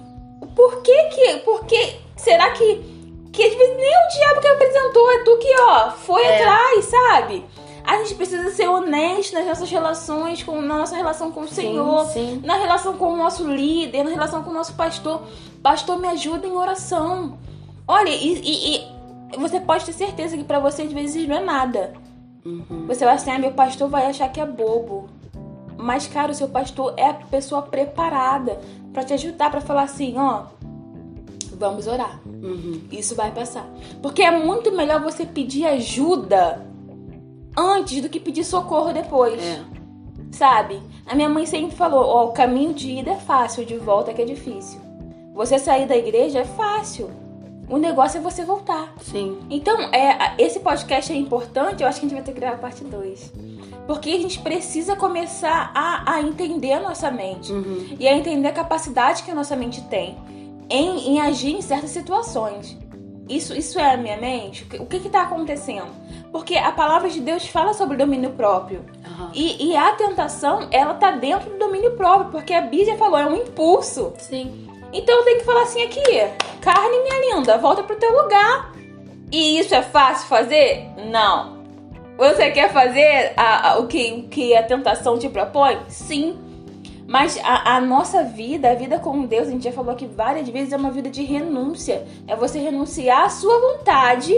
por 0.55 0.83
que 0.83 1.05
que. 1.05 1.37
Por 1.39 1.65
que. 1.65 1.97
Será 2.17 2.51
que. 2.51 2.93
Que 3.33 3.49
nem 3.49 3.91
o 3.91 4.09
diabo 4.19 4.41
que 4.41 4.47
apresentou, 4.47 5.11
é 5.11 5.19
tu 5.25 5.37
que, 5.39 5.61
ó, 5.61 5.91
foi 5.91 6.23
É. 6.23 6.37
atrás, 6.37 6.85
sabe? 6.85 7.45
A 7.87 7.99
gente 7.99 8.15
precisa 8.15 8.51
ser 8.51 8.67
honesto 8.69 9.35
nas 9.35 9.47
nossas 9.47 9.71
relações, 9.71 10.43
com, 10.43 10.61
na 10.63 10.79
nossa 10.79 10.97
relação 10.97 11.31
com 11.31 11.43
o 11.43 11.49
Senhor, 11.49 12.07
sim. 12.07 12.41
na 12.45 12.57
relação 12.57 12.95
com 12.97 13.13
o 13.13 13.17
nosso 13.17 13.47
líder, 13.47 14.05
na 14.05 14.11
relação 14.11 14.43
com 14.43 14.51
o 14.51 14.55
nosso 14.55 14.73
pastor. 14.75 15.23
Pastor, 15.63 15.99
me 15.99 16.09
ajuda 16.09 16.47
em 16.47 16.53
oração. 16.53 17.39
Olha, 17.87 18.09
e, 18.09 18.41
e- 18.41 18.77
e 18.77 19.37
você 19.39 19.61
pode 19.61 19.85
ter 19.85 19.93
certeza 19.93 20.37
que 20.37 20.45
pra 20.45 20.59
você 20.59 20.83
às 20.83 20.93
vezes 20.93 21.29
não 21.29 21.37
é 21.37 21.41
nada. 21.41 21.93
Uhum. 22.45 22.87
Você 22.87 23.05
vai 23.05 23.15
assim, 23.15 23.31
ah, 23.31 23.39
meu 23.39 23.53
pastor 23.53 23.89
vai 23.89 24.07
achar 24.07 24.29
que 24.31 24.41
é 24.41 24.47
bobo. 24.47 25.09
Mas, 25.77 26.07
cara, 26.07 26.33
o 26.33 26.35
seu 26.35 26.49
pastor 26.49 26.95
é 26.97 27.09
a 27.11 27.15
pessoa 27.15 27.61
preparada 27.63 28.59
pra 28.93 29.05
te 29.05 29.13
ajudar, 29.13 29.51
pra 29.51 29.61
falar 29.61 29.83
assim, 29.83 30.15
ó, 30.17 30.45
vamos 31.59 31.87
orar. 31.87 32.21
Uhum. 32.27 32.81
Isso 32.91 33.15
vai 33.15 33.31
passar. 33.31 33.67
Porque 34.01 34.23
é 34.23 34.31
muito 34.31 34.73
melhor 34.73 35.03
você 35.03 35.27
pedir 35.27 35.67
ajuda 35.67 36.65
antes 37.57 38.01
do 38.03 38.09
que 38.09 38.21
pedir 38.21 38.45
socorro 38.45 38.93
depois. 38.93 39.43
É. 39.43 39.61
Sabe? 40.33 40.81
A 41.07 41.15
minha 41.15 41.29
mãe 41.29 41.47
sempre 41.47 41.77
falou: 41.77 42.05
ó, 42.05 42.25
o 42.27 42.33
caminho 42.33 42.75
de 42.75 42.91
ida 42.91 43.13
é 43.13 43.17
fácil, 43.17 43.65
de 43.65 43.77
volta 43.77 44.11
é 44.11 44.15
que 44.15 44.23
é 44.23 44.25
difícil. 44.25 44.81
Você 45.35 45.59
sair 45.59 45.87
da 45.87 45.97
igreja 45.97 46.41
é 46.41 46.45
fácil. 46.45 47.11
O 47.69 47.79
negócio 47.79 48.19
é 48.19 48.21
você 48.21 48.45
voltar. 48.45 48.93
Sim. 49.01 49.39
Então, 49.49 49.81
é, 49.93 50.35
esse 50.39 50.61
podcast 50.61 51.11
é 51.11 51.17
importante, 51.17 51.83
eu 51.83 51.89
acho 51.89 51.99
que 51.99 52.05
a 52.07 52.09
gente 52.09 52.17
vai 52.19 52.25
ter 52.25 52.33
que 52.33 52.41
gravar 52.41 52.57
a 52.57 52.59
parte 52.59 52.85
2. 52.85 53.33
Porque 53.87 54.11
a 54.11 54.19
gente 54.21 54.39
precisa 54.41 54.95
começar 54.97 55.73
a, 55.75 56.15
a 56.15 56.21
entender 56.23 56.73
a 56.75 56.81
nossa 56.81 57.11
mente. 57.11 57.51
Uhum. 57.53 57.97
E 57.99 58.07
a 58.07 58.17
entender 58.17 58.49
a 58.49 58.53
capacidade 58.53 59.23
que 59.23 59.31
a 59.31 59.35
nossa 59.35 59.57
mente 59.57 59.81
tem 59.83 60.15
em, 60.69 61.15
em 61.15 61.21
agir 61.21 61.53
em 61.55 61.63
certas 61.63 61.91
situações. 61.91 62.77
Isso, 63.29 63.55
isso 63.57 63.79
é 63.79 63.95
a 63.95 63.97
minha 63.97 64.19
mente? 64.19 64.65
O 64.65 64.67
que- 64.67 64.77
O 64.83 64.87
que 64.87 64.97
está 64.99 65.23
acontecendo? 65.23 65.89
Porque 66.35 66.57
a 66.57 66.73
palavra 66.73 67.09
de 67.09 67.21
Deus 67.21 67.47
fala 67.47 67.73
sobre 67.75 67.97
domínio 67.97 68.31
próprio. 68.31 68.85
Aham. 69.07 69.31
E, 69.33 69.69
e 69.71 69.77
a 69.77 69.93
tentação, 69.93 70.67
ela 70.73 70.95
tá 70.95 71.13
dentro 71.13 71.49
do 71.51 71.59
domínio 71.61 71.93
próprio, 71.93 72.33
porque 72.33 72.53
a 72.53 72.61
Bíblia 72.61 72.97
falou, 72.97 73.17
é 73.17 73.25
um 73.25 73.37
impulso. 73.37 74.13
Sim. 74.19 74.69
Então 74.93 75.17
eu 75.17 75.25
tenho 75.25 75.39
que 75.39 75.45
falar 75.45 75.63
assim 75.63 75.85
aqui, 75.85 76.03
carne 76.61 76.99
minha 77.05 77.37
linda, 77.37 77.57
volta 77.57 77.85
pro 77.85 77.95
teu 77.95 78.11
lugar. 78.21 78.73
E 79.31 79.61
isso 79.61 79.77
é 79.77 79.83
fácil 79.83 80.27
fazer? 80.27 80.89
Não. 81.09 81.63
Você 82.19 82.51
quer 82.51 82.73
fazer 82.73 83.33
a- 83.37 83.71
a- 83.75 83.79
o, 83.79 83.87
que, 83.87 84.25
o 84.27 84.29
que 84.29 84.57
a 84.57 84.63
tentação 84.65 85.17
te 85.17 85.29
propõe? 85.29 85.79
Sim. 85.89 86.37
Mas 87.07 87.39
a, 87.45 87.77
a 87.77 87.81
nossa 87.81 88.25
vida, 88.25 88.73
a 88.73 88.75
vida 88.75 88.99
com 88.99 89.25
Deus, 89.25 89.47
a 89.47 89.51
gente 89.53 89.63
já 89.63 89.71
falou 89.73 89.93
aqui 89.93 90.07
várias 90.07 90.49
vezes, 90.49 90.73
é 90.73 90.77
uma 90.77 90.91
vida 90.91 91.09
de 91.09 91.23
renúncia. 91.23 92.05
É 92.27 92.35
você 92.35 92.59
renunciar 92.59 93.27
à 93.27 93.29
sua 93.29 93.57
vontade 93.61 94.35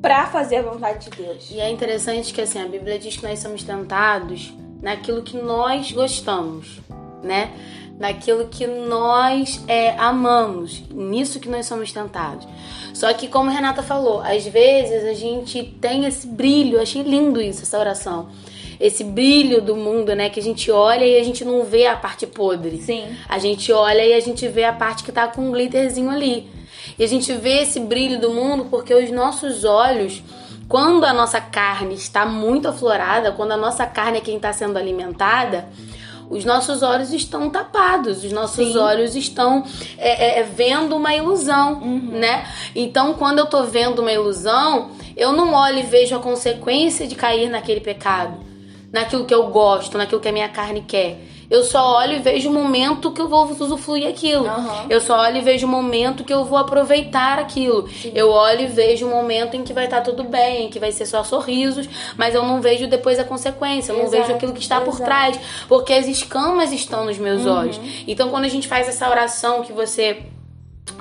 pra 0.00 0.26
fazer 0.26 0.56
a 0.56 0.62
vontade 0.62 1.10
de 1.10 1.16
Deus. 1.16 1.50
E 1.50 1.60
é 1.60 1.70
interessante 1.70 2.32
que 2.32 2.40
assim, 2.40 2.60
a 2.60 2.66
Bíblia 2.66 2.98
diz 2.98 3.16
que 3.16 3.26
nós 3.26 3.38
somos 3.38 3.62
tentados 3.62 4.52
naquilo 4.82 5.22
que 5.22 5.36
nós 5.36 5.92
gostamos, 5.92 6.80
né? 7.22 7.50
Naquilo 7.98 8.48
que 8.48 8.66
nós 8.66 9.62
é, 9.68 9.90
amamos, 9.98 10.82
nisso 10.90 11.38
que 11.38 11.50
nós 11.50 11.66
somos 11.66 11.92
tentados. 11.92 12.48
Só 12.94 13.12
que, 13.12 13.28
como 13.28 13.50
a 13.50 13.52
Renata 13.52 13.82
falou, 13.82 14.20
às 14.20 14.46
vezes 14.46 15.04
a 15.04 15.12
gente 15.12 15.62
tem 15.80 16.06
esse 16.06 16.26
brilho, 16.26 16.78
eu 16.78 16.82
achei 16.82 17.02
lindo 17.02 17.40
isso, 17.40 17.62
essa 17.62 17.78
oração. 17.78 18.28
Esse 18.80 19.04
brilho 19.04 19.60
do 19.60 19.76
mundo, 19.76 20.14
né? 20.14 20.30
Que 20.30 20.40
a 20.40 20.42
gente 20.42 20.70
olha 20.70 21.04
e 21.04 21.20
a 21.20 21.22
gente 21.22 21.44
não 21.44 21.64
vê 21.64 21.86
a 21.86 21.94
parte 21.94 22.26
podre. 22.26 22.78
Sim. 22.78 23.14
A 23.28 23.38
gente 23.38 23.70
olha 23.70 24.02
e 24.02 24.14
a 24.14 24.20
gente 24.20 24.48
vê 24.48 24.64
a 24.64 24.72
parte 24.72 25.04
que 25.04 25.12
tá 25.12 25.28
com 25.28 25.42
um 25.42 25.52
glitterzinho 25.52 26.08
ali. 26.08 26.48
E 26.98 27.04
a 27.04 27.06
gente 27.06 27.32
vê 27.32 27.62
esse 27.62 27.80
brilho 27.80 28.20
do 28.20 28.30
mundo 28.30 28.66
porque 28.70 28.94
os 28.94 29.10
nossos 29.10 29.64
olhos, 29.64 30.22
quando 30.68 31.04
a 31.04 31.12
nossa 31.12 31.40
carne 31.40 31.94
está 31.94 32.26
muito 32.26 32.68
aflorada, 32.68 33.32
quando 33.32 33.52
a 33.52 33.56
nossa 33.56 33.86
carne 33.86 34.18
é 34.18 34.20
quem 34.20 34.36
está 34.36 34.52
sendo 34.52 34.78
alimentada, 34.78 35.68
os 36.30 36.44
nossos 36.44 36.80
olhos 36.82 37.12
estão 37.12 37.50
tapados, 37.50 38.22
os 38.22 38.30
nossos 38.30 38.68
Sim. 38.68 38.78
olhos 38.78 39.16
estão 39.16 39.64
é, 39.98 40.38
é, 40.38 40.38
é, 40.38 40.42
vendo 40.44 40.94
uma 40.94 41.12
ilusão, 41.12 41.80
né? 41.80 42.46
Então, 42.72 43.14
quando 43.14 43.40
eu 43.40 43.46
tô 43.46 43.64
vendo 43.64 43.98
uma 43.98 44.12
ilusão, 44.12 44.92
eu 45.16 45.32
não 45.32 45.52
olho 45.52 45.80
e 45.80 45.82
vejo 45.82 46.14
a 46.14 46.20
consequência 46.20 47.04
de 47.04 47.16
cair 47.16 47.50
naquele 47.50 47.80
pecado, 47.80 48.38
naquilo 48.92 49.24
que 49.24 49.34
eu 49.34 49.48
gosto, 49.48 49.98
naquilo 49.98 50.20
que 50.20 50.28
a 50.28 50.32
minha 50.32 50.48
carne 50.48 50.84
quer. 50.86 51.18
Eu 51.50 51.64
só 51.64 51.96
olho 51.98 52.12
e 52.14 52.18
vejo 52.20 52.48
o 52.48 52.52
momento 52.52 53.10
que 53.10 53.20
eu 53.20 53.28
vou 53.28 53.44
usufruir 53.44 54.06
aquilo. 54.06 54.46
Aham. 54.46 54.86
Eu 54.88 55.00
só 55.00 55.18
olho 55.18 55.38
e 55.38 55.40
vejo 55.40 55.66
o 55.66 55.68
momento 55.68 56.22
que 56.22 56.32
eu 56.32 56.44
vou 56.44 56.56
aproveitar 56.56 57.40
aquilo. 57.40 57.88
Eu 58.14 58.30
olho 58.30 58.60
e 58.62 58.66
vejo 58.66 59.06
o 59.06 59.10
momento 59.10 59.56
em 59.56 59.64
que 59.64 59.72
vai 59.72 59.86
estar 59.86 60.00
tudo 60.02 60.22
bem, 60.22 60.70
que 60.70 60.78
vai 60.78 60.92
ser 60.92 61.06
só 61.06 61.24
sorrisos, 61.24 61.88
mas 62.16 62.36
eu 62.36 62.44
não 62.44 62.60
vejo 62.60 62.86
depois 62.86 63.18
a 63.18 63.24
consequência, 63.24 63.90
eu 63.90 63.96
não 63.98 64.04
Exato, 64.04 64.22
vejo 64.22 64.34
aquilo 64.36 64.52
que 64.52 64.60
está 64.60 64.80
por 64.80 64.90
exato. 64.94 65.04
trás, 65.04 65.40
porque 65.68 65.92
as 65.92 66.06
escamas 66.06 66.70
estão 66.72 67.04
nos 67.04 67.18
meus 67.18 67.44
Uhum. 67.44 67.52
olhos. 67.58 67.80
Então, 68.06 68.30
quando 68.30 68.44
a 68.44 68.48
gente 68.48 68.68
faz 68.68 68.88
essa 68.88 69.10
oração 69.10 69.62
que 69.62 69.72
você 69.72 70.22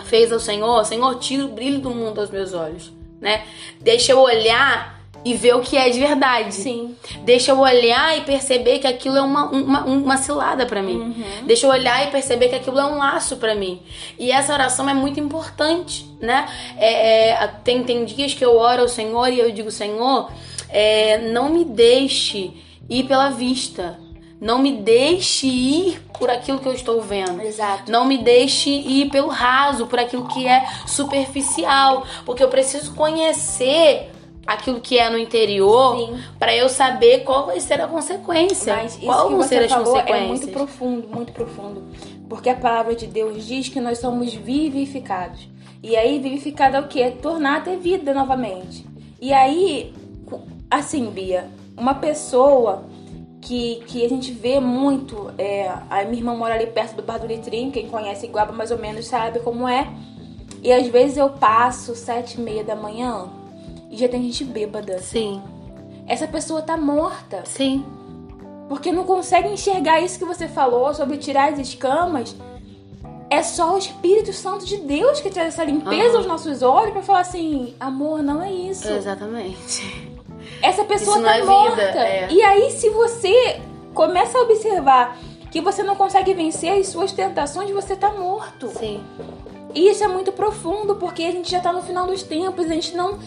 fez 0.05 0.31
ao 0.31 0.39
Senhor, 0.39 0.83
Senhor, 0.85 1.15
tira 1.19 1.45
o 1.45 1.49
brilho 1.49 1.79
do 1.79 1.91
mundo 1.91 2.19
aos 2.21 2.31
meus 2.31 2.53
olhos, 2.55 2.91
né? 3.21 3.43
Deixa 3.79 4.13
eu 4.13 4.19
olhar 4.19 4.98
e 5.23 5.33
ver 5.33 5.55
o 5.55 5.61
que 5.61 5.77
é 5.77 5.89
de 5.89 5.99
verdade. 5.99 6.53
Sim. 6.53 6.95
Deixa 7.23 7.51
eu 7.51 7.59
olhar 7.59 8.17
e 8.17 8.21
perceber 8.21 8.79
que 8.79 8.87
aquilo 8.87 9.17
é 9.17 9.21
uma, 9.21 9.49
uma, 9.49 9.83
uma 9.85 10.17
cilada 10.17 10.65
pra 10.65 10.81
mim. 10.81 10.97
Uhum. 10.97 11.45
Deixa 11.45 11.65
eu 11.65 11.71
olhar 11.71 12.07
e 12.07 12.11
perceber 12.11 12.49
que 12.49 12.55
aquilo 12.55 12.79
é 12.79 12.85
um 12.85 12.97
laço 12.97 13.37
pra 13.37 13.55
mim. 13.55 13.81
E 14.17 14.31
essa 14.31 14.53
oração 14.53 14.89
é 14.89 14.93
muito 14.93 15.19
importante, 15.19 16.09
né? 16.21 16.47
É, 16.77 17.29
é, 17.29 17.47
tem, 17.63 17.83
tem 17.83 18.05
dias 18.05 18.33
que 18.33 18.43
eu 18.43 18.55
oro 18.55 18.83
ao 18.83 18.87
Senhor 18.87 19.27
e 19.27 19.39
eu 19.39 19.51
digo, 19.51 19.71
Senhor, 19.71 20.31
é, 20.69 21.17
não 21.31 21.49
me 21.49 21.65
deixe 21.65 22.53
ir 22.89 23.03
pela 23.03 23.29
vista. 23.29 23.99
Não 24.41 24.59
me 24.59 24.71
deixe 24.71 25.47
ir 25.47 26.01
por 26.17 26.29
aquilo 26.29 26.59
que 26.59 26.67
eu 26.67 26.73
estou 26.73 27.01
vendo. 27.01 27.41
Exato. 27.41 27.91
Não 27.91 28.05
me 28.05 28.17
deixe 28.17 28.69
ir 28.69 29.09
pelo 29.09 29.27
raso, 29.27 29.85
por 29.87 29.99
aquilo 29.99 30.29
que 30.29 30.47
é 30.47 30.65
superficial, 30.87 32.05
porque 32.25 32.41
eu 32.41 32.47
preciso 32.47 32.93
conhecer 32.93 34.09
aquilo 34.45 34.79
que 34.79 34.97
é 34.97 35.09
no 35.09 35.17
interior 35.17 36.17
para 36.37 36.55
eu 36.55 36.69
saber 36.69 37.23
qual 37.23 37.45
vai 37.45 37.59
ser 37.59 37.81
a 37.81 37.87
consequência. 37.87 38.75
Mas 38.75 38.95
isso 38.95 39.05
qual 39.05 39.27
que 39.27 39.33
vão 39.35 39.43
ser 39.43 39.63
as 39.63 39.71
falou 39.71 39.97
é 39.97 40.01
consequências? 40.01 40.27
muito 40.27 40.47
profundo, 40.49 41.07
muito 41.07 41.33
profundo. 41.33 41.83
Porque 42.27 42.49
a 42.49 42.55
palavra 42.55 42.95
de 42.95 43.07
Deus 43.07 43.45
diz 43.45 43.69
que 43.69 43.79
nós 43.79 43.99
somos 43.99 44.33
vivificados. 44.33 45.47
E 45.81 45.95
aí, 45.95 46.19
vivificado 46.19 46.75
é 46.75 46.79
o 46.79 46.87
quê? 46.87 47.01
É 47.01 47.11
tornar 47.11 47.57
a 47.57 47.61
ter 47.61 47.77
vida 47.77 48.13
novamente. 48.13 48.85
E 49.21 49.31
aí, 49.31 49.93
assim, 50.69 51.09
Bia, 51.09 51.49
uma 51.77 51.95
pessoa 51.95 52.83
que, 53.41 53.81
que 53.87 54.05
a 54.05 54.09
gente 54.09 54.31
vê 54.31 54.59
muito, 54.59 55.31
é, 55.37 55.69
a 55.89 56.03
minha 56.03 56.17
irmã 56.17 56.35
mora 56.35 56.55
ali 56.55 56.67
perto 56.67 56.95
do 56.95 57.03
Bar 57.03 57.19
do 57.19 57.27
Litrinho, 57.27 57.71
quem 57.71 57.87
conhece 57.87 58.25
Iguaba 58.25 58.51
mais 58.51 58.71
ou 58.71 58.77
menos 58.77 59.07
sabe 59.07 59.39
como 59.39 59.67
é. 59.67 59.87
E 60.61 60.73
às 60.73 60.87
vezes 60.87 61.17
eu 61.17 61.29
passo 61.29 61.95
sete 61.95 62.35
e 62.37 62.41
meia 62.41 62.63
da 62.63 62.75
manhã 62.75 63.29
e 63.89 63.97
já 63.97 64.07
tem 64.07 64.21
gente 64.23 64.43
bêbada. 64.43 64.99
Sim, 64.99 65.41
Essa 66.07 66.27
pessoa 66.27 66.61
tá 66.61 66.75
morta. 66.77 67.43
sim, 67.45 67.85
Porque 68.67 68.91
não 68.91 69.03
consegue 69.03 69.49
enxergar 69.49 69.99
isso 70.01 70.17
que 70.19 70.25
você 70.25 70.47
falou 70.47 70.93
sobre 70.93 71.17
tirar 71.17 71.51
as 71.53 71.59
escamas. 71.59 72.35
É 73.31 73.43
só 73.43 73.75
o 73.75 73.77
Espírito 73.77 74.33
Santo 74.33 74.65
de 74.65 74.77
Deus 74.77 75.19
que 75.21 75.29
traz 75.29 75.49
essa 75.49 75.63
limpeza 75.63 76.09
Aham. 76.09 76.17
aos 76.17 76.25
nossos 76.25 76.61
olhos 76.63 76.93
pra 76.93 77.01
falar 77.03 77.19
assim: 77.21 77.75
amor, 77.79 78.23
não 78.23 78.41
é 78.41 78.51
isso. 78.51 78.87
exatamente. 78.89 80.09
essa 80.63 80.83
pessoa 80.83 81.17
Isso 81.17 81.25
tá 81.25 81.37
é 81.37 81.43
morta. 81.43 81.75
vida, 81.75 81.99
é. 82.07 82.27
E 82.31 82.41
aí, 82.41 82.71
se 82.71 82.89
você 82.89 83.61
começa 83.93 84.35
a 84.37 84.41
observar 84.41 85.15
que 85.51 85.61
você 85.61 85.83
não 85.83 85.95
consegue 85.95 86.33
vencer 86.33 86.71
as 86.79 86.87
suas 86.87 87.11
tentações, 87.11 87.69
você 87.69 87.95
tá 87.95 88.11
morto. 88.11 88.67
Sim. 88.69 89.03
E 89.75 89.89
isso 89.89 90.03
é 90.03 90.07
muito 90.07 90.31
profundo, 90.31 90.95
porque 90.95 91.21
a 91.23 91.31
gente 91.31 91.51
já 91.51 91.59
tá 91.59 91.71
no 91.71 91.83
final 91.83 92.07
dos 92.07 92.23
tempos, 92.23 92.65
a 92.65 92.73
gente 92.73 92.95
não. 92.95 93.19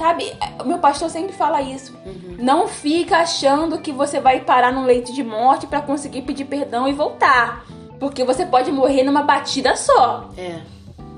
Sabe, 0.00 0.32
o 0.58 0.64
meu 0.64 0.78
pastor 0.78 1.10
sempre 1.10 1.34
fala 1.34 1.60
isso. 1.60 1.94
Uhum. 2.06 2.36
Não 2.38 2.66
fica 2.66 3.18
achando 3.18 3.76
que 3.76 3.92
você 3.92 4.18
vai 4.18 4.40
parar 4.40 4.72
num 4.72 4.86
leito 4.86 5.12
de 5.12 5.22
morte 5.22 5.66
pra 5.66 5.82
conseguir 5.82 6.22
pedir 6.22 6.46
perdão 6.46 6.88
e 6.88 6.92
voltar. 6.94 7.66
Porque 7.98 8.24
você 8.24 8.46
pode 8.46 8.72
morrer 8.72 9.02
numa 9.02 9.20
batida 9.20 9.76
só. 9.76 10.30
É. 10.38 10.60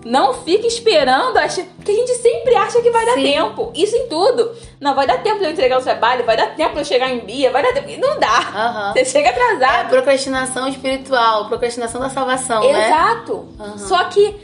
Não 0.05 0.35
fique 0.35 0.67
esperando, 0.67 1.37
acha... 1.37 1.65
porque 1.77 1.93
a 1.93 1.95
gente 1.95 2.13
sempre 2.15 2.57
acha 2.57 2.83
que 2.83 2.91
vai 2.91 3.07
dar 3.07 3.15
Sim. 3.15 3.23
tempo. 3.23 3.71
Isso 3.73 3.95
em 3.95 4.09
tudo. 4.09 4.51
Não, 4.81 4.97
vai 4.97 5.07
dar 5.07 5.23
tempo 5.23 5.39
de 5.39 5.45
eu 5.45 5.53
entregar 5.53 5.79
o 5.79 5.83
trabalho, 5.85 6.25
vai 6.25 6.37
dar 6.37 6.57
tempo 6.57 6.73
de 6.73 6.81
eu 6.81 6.85
chegar 6.85 7.09
em 7.09 7.21
Bia, 7.21 7.53
vai 7.53 7.63
dar 7.63 7.73
tempo. 7.73 7.89
Não 8.01 8.19
dá. 8.19 8.37
Aham. 8.53 8.93
Você 8.95 9.05
chega 9.05 9.29
É 9.29 9.31
atrasado. 9.31 9.91
procrastinação 9.91 10.67
espiritual, 10.67 11.47
procrastinação 11.47 12.01
da 12.01 12.11
salvação, 12.11 12.61
né? 12.65 12.89
Exato. 12.89 13.47
Aham. 13.61 13.79
Só 13.79 14.03
que 14.07 14.35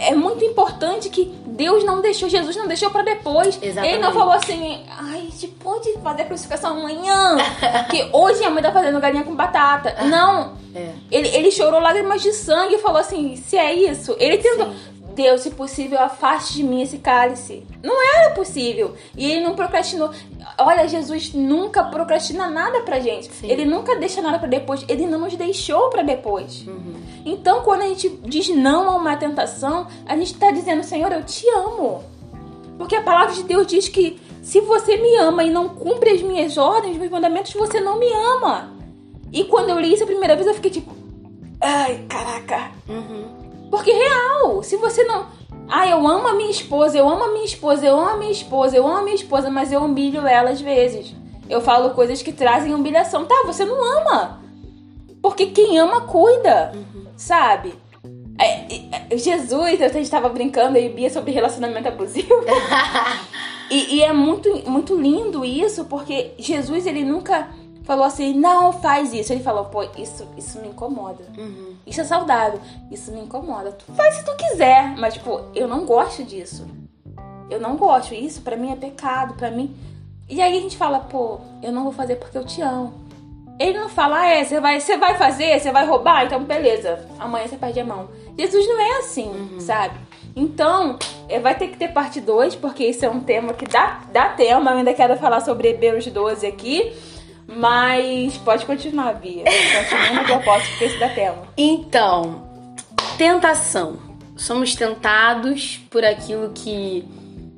é 0.00 0.14
muito 0.14 0.44
importante 0.44 1.08
que 1.08 1.32
Deus 1.56 1.84
não 1.84 2.02
deixou, 2.02 2.28
Jesus 2.28 2.54
não 2.54 2.68
deixou 2.68 2.90
pra 2.90 3.02
depois. 3.02 3.58
Exatamente. 3.60 3.94
Ele 3.94 4.02
não 4.02 4.12
falou 4.12 4.34
assim, 4.34 4.84
ai, 4.90 5.20
a 5.26 5.30
gente 5.30 5.48
pode 5.48 5.90
fazer 6.02 6.22
a 6.22 6.24
crucificação 6.26 6.78
amanhã. 6.78 7.36
que 7.90 8.08
hoje 8.12 8.44
a 8.44 8.50
mãe 8.50 8.62
tá 8.62 8.70
fazendo 8.70 9.00
galinha 9.00 9.24
com 9.24 9.34
batata. 9.34 10.04
Não. 10.04 10.52
É. 10.74 10.90
Ele, 11.10 11.28
ele 11.28 11.50
chorou 11.50 11.80
lágrimas 11.80 12.20
de 12.20 12.32
sangue 12.32 12.74
e 12.74 12.78
falou 12.78 12.98
assim: 12.98 13.36
se 13.36 13.56
é 13.56 13.72
isso, 13.72 14.14
ele 14.18 14.36
tentou. 14.36 14.70
Deus, 15.16 15.40
se 15.40 15.50
possível, 15.50 15.98
afaste 15.98 16.52
de 16.52 16.62
mim 16.62 16.82
esse 16.82 16.98
cálice. 16.98 17.64
Não 17.82 17.96
era 18.14 18.34
possível. 18.34 18.94
E 19.16 19.30
ele 19.30 19.40
não 19.40 19.56
procrastinou. 19.56 20.10
Olha, 20.58 20.86
Jesus 20.86 21.32
nunca 21.32 21.82
procrastina 21.84 22.50
nada 22.50 22.82
pra 22.82 23.00
gente. 23.00 23.32
Sim. 23.32 23.50
Ele 23.50 23.64
nunca 23.64 23.96
deixa 23.96 24.20
nada 24.20 24.38
pra 24.38 24.46
depois. 24.46 24.84
Ele 24.86 25.06
não 25.06 25.20
nos 25.20 25.34
deixou 25.34 25.88
pra 25.88 26.02
depois. 26.02 26.66
Uhum. 26.66 26.96
Então, 27.24 27.62
quando 27.62 27.80
a 27.80 27.88
gente 27.88 28.10
diz 28.24 28.50
não 28.50 28.90
a 28.90 28.96
uma 28.96 29.16
tentação, 29.16 29.86
a 30.04 30.14
gente 30.14 30.34
tá 30.34 30.50
dizendo, 30.50 30.84
Senhor, 30.84 31.10
eu 31.10 31.24
te 31.24 31.48
amo. 31.48 32.04
Porque 32.76 32.94
a 32.94 33.02
palavra 33.02 33.34
de 33.34 33.42
Deus 33.42 33.66
diz 33.66 33.88
que 33.88 34.20
se 34.42 34.60
você 34.60 34.98
me 34.98 35.16
ama 35.16 35.44
e 35.44 35.50
não 35.50 35.70
cumpre 35.70 36.10
as 36.10 36.20
minhas 36.20 36.58
ordens, 36.58 36.92
os 36.92 36.98
meus 36.98 37.10
mandamentos, 37.10 37.54
você 37.54 37.80
não 37.80 37.98
me 37.98 38.12
ama. 38.12 38.70
E 39.32 39.44
quando 39.44 39.70
eu 39.70 39.80
li 39.80 39.94
isso 39.94 40.04
a 40.04 40.06
primeira 40.06 40.36
vez, 40.36 40.46
eu 40.46 40.54
fiquei 40.54 40.70
tipo, 40.70 40.94
ai, 41.58 42.04
caraca. 42.06 42.70
Uhum. 42.86 43.45
Porque 43.70 43.92
real, 43.92 44.62
se 44.62 44.76
você 44.76 45.04
não. 45.04 45.26
Ah, 45.68 45.86
eu 45.88 46.06
amo 46.06 46.28
a 46.28 46.34
minha 46.34 46.50
esposa, 46.50 46.96
eu 46.96 47.08
amo 47.08 47.24
a 47.24 47.32
minha 47.32 47.44
esposa, 47.44 47.84
eu 47.86 47.98
amo 47.98 48.10
a 48.10 48.16
minha 48.16 48.30
esposa, 48.30 48.76
eu 48.76 48.86
amo 48.86 48.98
a 48.98 49.02
minha 49.02 49.16
esposa, 49.16 49.50
mas 49.50 49.72
eu 49.72 49.80
humilho 49.82 50.26
ela 50.26 50.50
às 50.50 50.60
vezes. 50.60 51.14
Eu 51.48 51.60
falo 51.60 51.90
coisas 51.90 52.22
que 52.22 52.32
trazem 52.32 52.74
humilhação. 52.74 53.24
Tá, 53.24 53.42
você 53.46 53.64
não 53.64 53.82
ama. 54.00 54.40
Porque 55.20 55.46
quem 55.46 55.78
ama, 55.78 56.02
cuida. 56.02 56.72
Sabe? 57.16 57.74
É, 58.38 59.12
é, 59.12 59.16
Jesus, 59.16 59.80
eu 59.80 60.00
estava 60.00 60.28
brincando 60.28 60.76
aí, 60.76 60.88
Bia, 60.88 61.10
sobre 61.10 61.32
relacionamento 61.32 61.88
abusivo. 61.88 62.34
E, 63.68 63.96
e 63.96 64.02
é 64.02 64.12
muito, 64.12 64.48
muito 64.70 64.94
lindo 64.94 65.44
isso, 65.44 65.86
porque 65.86 66.34
Jesus, 66.38 66.86
ele 66.86 67.04
nunca 67.04 67.48
falou 67.86 68.04
assim, 68.04 68.34
não 68.34 68.72
faz 68.72 69.14
isso. 69.14 69.32
Ele 69.32 69.42
falou, 69.42 69.66
pô, 69.66 69.84
isso, 69.96 70.26
isso 70.36 70.60
me 70.60 70.68
incomoda. 70.68 71.24
Uhum. 71.38 71.76
Isso 71.86 72.00
é 72.00 72.04
saudável. 72.04 72.60
Isso 72.90 73.12
me 73.12 73.20
incomoda. 73.20 73.72
Tu 73.72 73.84
faz 73.92 74.16
se 74.16 74.24
tu 74.24 74.34
quiser, 74.36 74.94
mas, 74.98 75.14
tipo, 75.14 75.40
eu 75.54 75.68
não 75.68 75.86
gosto 75.86 76.24
disso. 76.24 76.66
Eu 77.48 77.60
não 77.60 77.76
gosto. 77.76 78.12
Isso 78.12 78.42
pra 78.42 78.56
mim 78.56 78.72
é 78.72 78.76
pecado, 78.76 79.34
pra 79.34 79.50
mim. 79.50 79.74
E 80.28 80.42
aí 80.42 80.58
a 80.58 80.60
gente 80.60 80.76
fala, 80.76 80.98
pô, 80.98 81.38
eu 81.62 81.70
não 81.70 81.84
vou 81.84 81.92
fazer 81.92 82.16
porque 82.16 82.36
eu 82.36 82.44
te 82.44 82.60
amo. 82.60 82.92
Ele 83.58 83.78
não 83.78 83.88
fala, 83.88 84.20
ah, 84.20 84.26
é, 84.26 84.44
você 84.44 84.60
vai, 84.60 84.80
você 84.80 84.98
vai 84.98 85.16
fazer, 85.16 85.58
você 85.58 85.70
vai 85.70 85.86
roubar, 85.86 86.26
então 86.26 86.42
beleza. 86.44 87.06
Amanhã 87.18 87.46
você 87.46 87.56
perde 87.56 87.80
a 87.80 87.84
mão. 87.84 88.08
Jesus 88.36 88.66
não 88.66 88.78
é 88.78 88.98
assim, 88.98 89.60
sabe? 89.60 89.94
Então, 90.34 90.98
é, 91.28 91.38
vai 91.38 91.54
ter 91.54 91.68
que 91.68 91.78
ter 91.78 91.88
parte 91.88 92.20
2, 92.20 92.56
porque 92.56 92.84
esse 92.84 93.06
é 93.06 93.08
um 93.08 93.20
tema 93.20 93.54
que 93.54 93.64
dá, 93.64 94.02
dá 94.12 94.28
tema. 94.30 94.72
Eu 94.72 94.78
ainda 94.78 94.92
quero 94.92 95.16
falar 95.16 95.40
sobre 95.40 95.68
Hebreus 95.68 96.04
12 96.06 96.46
aqui. 96.46 96.92
Mas 97.46 98.36
pode 98.38 98.66
continuar, 98.66 99.14
Bia. 99.14 99.44
Continua 99.44 100.20
no 100.20 100.24
propósito, 100.24 100.70
porque 100.70 100.84
esse 100.84 100.98
dá 100.98 101.08
tema. 101.08 101.46
Então, 101.56 102.42
tentação. 103.16 103.98
Somos 104.36 104.74
tentados 104.74 105.80
por 105.90 106.04
aquilo 106.04 106.50
que, 106.54 107.04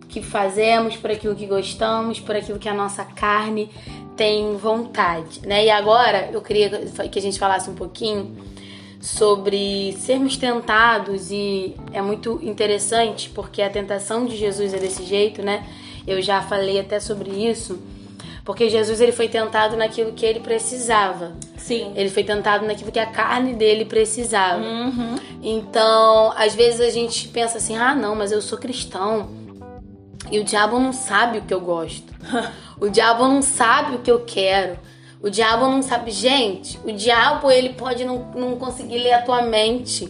que 0.09 0.22
fazemos, 0.22 0.96
por 0.96 1.11
aquilo 1.11 1.35
que 1.35 1.46
gostamos, 1.46 2.20
por 2.20 2.37
aquilo 2.37 2.59
que 2.59 2.68
a 2.68 2.74
nossa 2.74 3.05
carne 3.05 3.70
tem 4.16 4.57
vontade, 4.57 5.40
né? 5.46 5.64
E 5.64 5.70
agora 5.70 6.29
eu 6.33 6.42
queria 6.42 6.68
que 7.11 7.18
a 7.18 7.22
gente 7.22 7.38
falasse 7.38 7.70
um 7.70 7.74
pouquinho 7.74 8.37
sobre 9.01 9.92
sermos 10.01 10.37
tentados 10.37 11.31
e 11.31 11.77
é 11.92 12.03
muito 12.03 12.40
interessante 12.42 13.31
porque 13.31 13.62
a 13.62 13.70
tentação 13.70 14.27
de 14.27 14.37
Jesus 14.37 14.74
é 14.74 14.79
desse 14.79 15.05
jeito, 15.05 15.40
né? 15.40 15.64
Eu 16.07 16.20
já 16.20 16.42
falei 16.42 16.81
até 16.81 16.98
sobre 16.98 17.31
isso, 17.31 17.79
porque 18.48 18.70
Jesus 18.70 18.98
ele 19.02 19.12
foi 19.12 19.28
tentado 19.28 19.76
naquilo 19.76 20.14
que 20.14 20.24
ele 20.24 20.40
precisava. 20.40 21.34
Sim. 21.58 21.92
Ele 21.94 22.08
foi 22.08 22.24
tentado 22.24 22.64
naquilo 22.64 22.90
que 22.90 22.98
a 22.98 23.04
carne 23.04 23.52
dele 23.52 23.84
precisava. 23.84 24.62
Uhum. 24.62 25.16
Então, 25.42 26.32
às 26.34 26.54
vezes 26.54 26.80
a 26.80 26.88
gente 26.88 27.28
pensa 27.28 27.58
assim: 27.58 27.76
ah, 27.76 27.94
não, 27.94 28.14
mas 28.14 28.32
eu 28.32 28.40
sou 28.40 28.56
cristão. 28.56 29.28
E 30.30 30.38
o 30.38 30.44
diabo 30.44 30.78
não 30.78 30.94
sabe 30.94 31.37
o 31.37 31.42
que 31.42 31.52
eu 31.52 31.61
gosto. 31.61 32.11
o 32.80 32.88
diabo 32.88 33.28
não 33.28 33.42
sabe 33.42 33.96
o 33.96 33.98
que 33.98 34.11
eu 34.11 34.20
quero. 34.20 34.78
O 35.20 35.28
diabo 35.28 35.66
não 35.66 35.82
sabe. 35.82 36.11
Gente, 36.11 36.80
o 36.87 36.90
diabo 36.90 37.50
ele 37.50 37.74
pode 37.74 38.02
não, 38.06 38.32
não 38.34 38.56
conseguir 38.56 38.96
ler 38.96 39.12
a 39.12 39.20
tua 39.20 39.42
mente, 39.42 40.08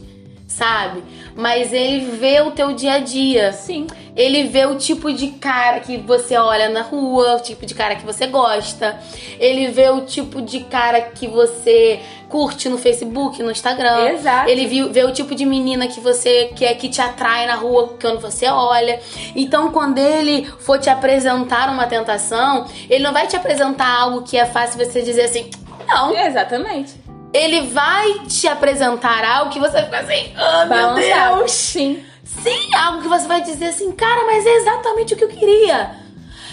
sabe? 0.49 1.05
Mas 1.37 1.73
ele 1.73 2.11
vê 2.17 2.41
o 2.41 2.51
teu 2.51 2.73
dia 2.73 2.95
a 2.95 2.99
dia. 2.99 3.53
Sim. 3.53 3.87
Ele 4.17 4.45
vê 4.45 4.67
o 4.67 4.75
tipo 4.77 5.13
de 5.13 5.29
cara 5.33 5.79
que 5.79 5.97
você 5.99 6.37
olha 6.37 6.69
na 6.69 6.83
rua, 6.83 7.37
o 7.37 7.41
tipo 7.41 7.65
de 7.65 7.73
cara 7.75 7.95
que 7.95 8.05
você 8.05 8.27
gosta. 8.27 8.99
Ele 9.39 9.69
vê 9.69 9.91
o 9.91 10.01
tipo 10.01 10.43
de 10.43 10.61
cara 10.65 11.01
que 11.03 11.29
você 11.29 12.01
curte 12.29 12.69
no 12.69 12.77
Facebook, 12.77 13.41
no 13.43 13.51
Instagram. 13.53 14.09
Exato. 14.09 14.51
Ele 14.51 14.67
viu- 14.67 14.93
vê 14.93 15.05
o 15.05 15.13
tipo 15.13 15.35
de 15.37 15.47
menina 15.47 15.87
que 15.87 16.01
você 16.01 16.51
quer 16.57 16.75
que 16.75 16.89
te 16.89 17.01
atrai 17.01 17.47
na 17.47 17.55
rua 17.55 17.95
quando 18.01 18.19
você 18.21 18.49
olha. 18.49 18.99
Então, 19.37 19.71
quando 19.71 19.99
ele 19.99 20.45
for 20.59 20.79
te 20.81 20.91
apresentar 20.91 21.69
uma 21.71 21.87
tentação, 21.87 22.67
ele 22.91 23.05
não 23.05 23.13
vai 23.13 23.27
te 23.29 23.37
apresentar 23.37 23.89
algo 24.01 24.23
que 24.23 24.37
é 24.37 24.45
fácil 24.47 24.85
você 24.85 25.03
dizer 25.03 25.23
assim, 25.25 25.49
não. 25.87 26.13
Exatamente. 26.17 26.93
Ele 27.33 27.62
vai 27.62 28.21
te 28.27 28.49
apresentar 28.49 29.25
algo 29.25 29.51
que 29.51 29.61
você 29.61 29.83
fica 29.83 29.99
assim, 29.99 30.33
ah, 30.37 30.64
meu. 30.67 30.95
Deus. 30.95 31.53
Sim. 31.53 32.05
Sim, 32.25 32.75
algo 32.75 33.03
que 33.03 33.09
você 33.09 33.27
vai 33.27 33.43
dizer 33.43 33.67
assim, 33.67 33.91
cara, 33.93 34.25
mas 34.27 34.47
é 34.47 34.55
exatamente 34.57 35.14
o 35.14 35.17
que 35.17 35.25
eu 35.25 35.29
queria. 35.29 35.97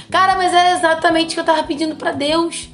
Cara, 0.09 0.35
mas 0.35 0.53
é 0.53 0.73
exatamente 0.73 1.31
o 1.31 1.33
que 1.35 1.39
eu 1.39 1.45
tava 1.45 1.63
pedindo 1.63 1.95
pra 1.95 2.11
Deus. 2.11 2.69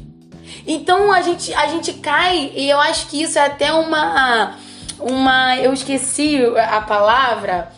Então 0.66 1.12
a 1.12 1.22
gente, 1.22 1.54
a 1.54 1.68
gente 1.68 1.94
cai, 1.94 2.52
e 2.56 2.70
eu 2.70 2.80
acho 2.80 3.08
que 3.08 3.22
isso 3.22 3.38
é 3.40 3.46
até 3.46 3.72
uma. 3.74 4.56
Uma. 5.00 5.58
Eu 5.58 5.74
esqueci 5.74 6.40
a 6.56 6.82
palavra. 6.82 7.72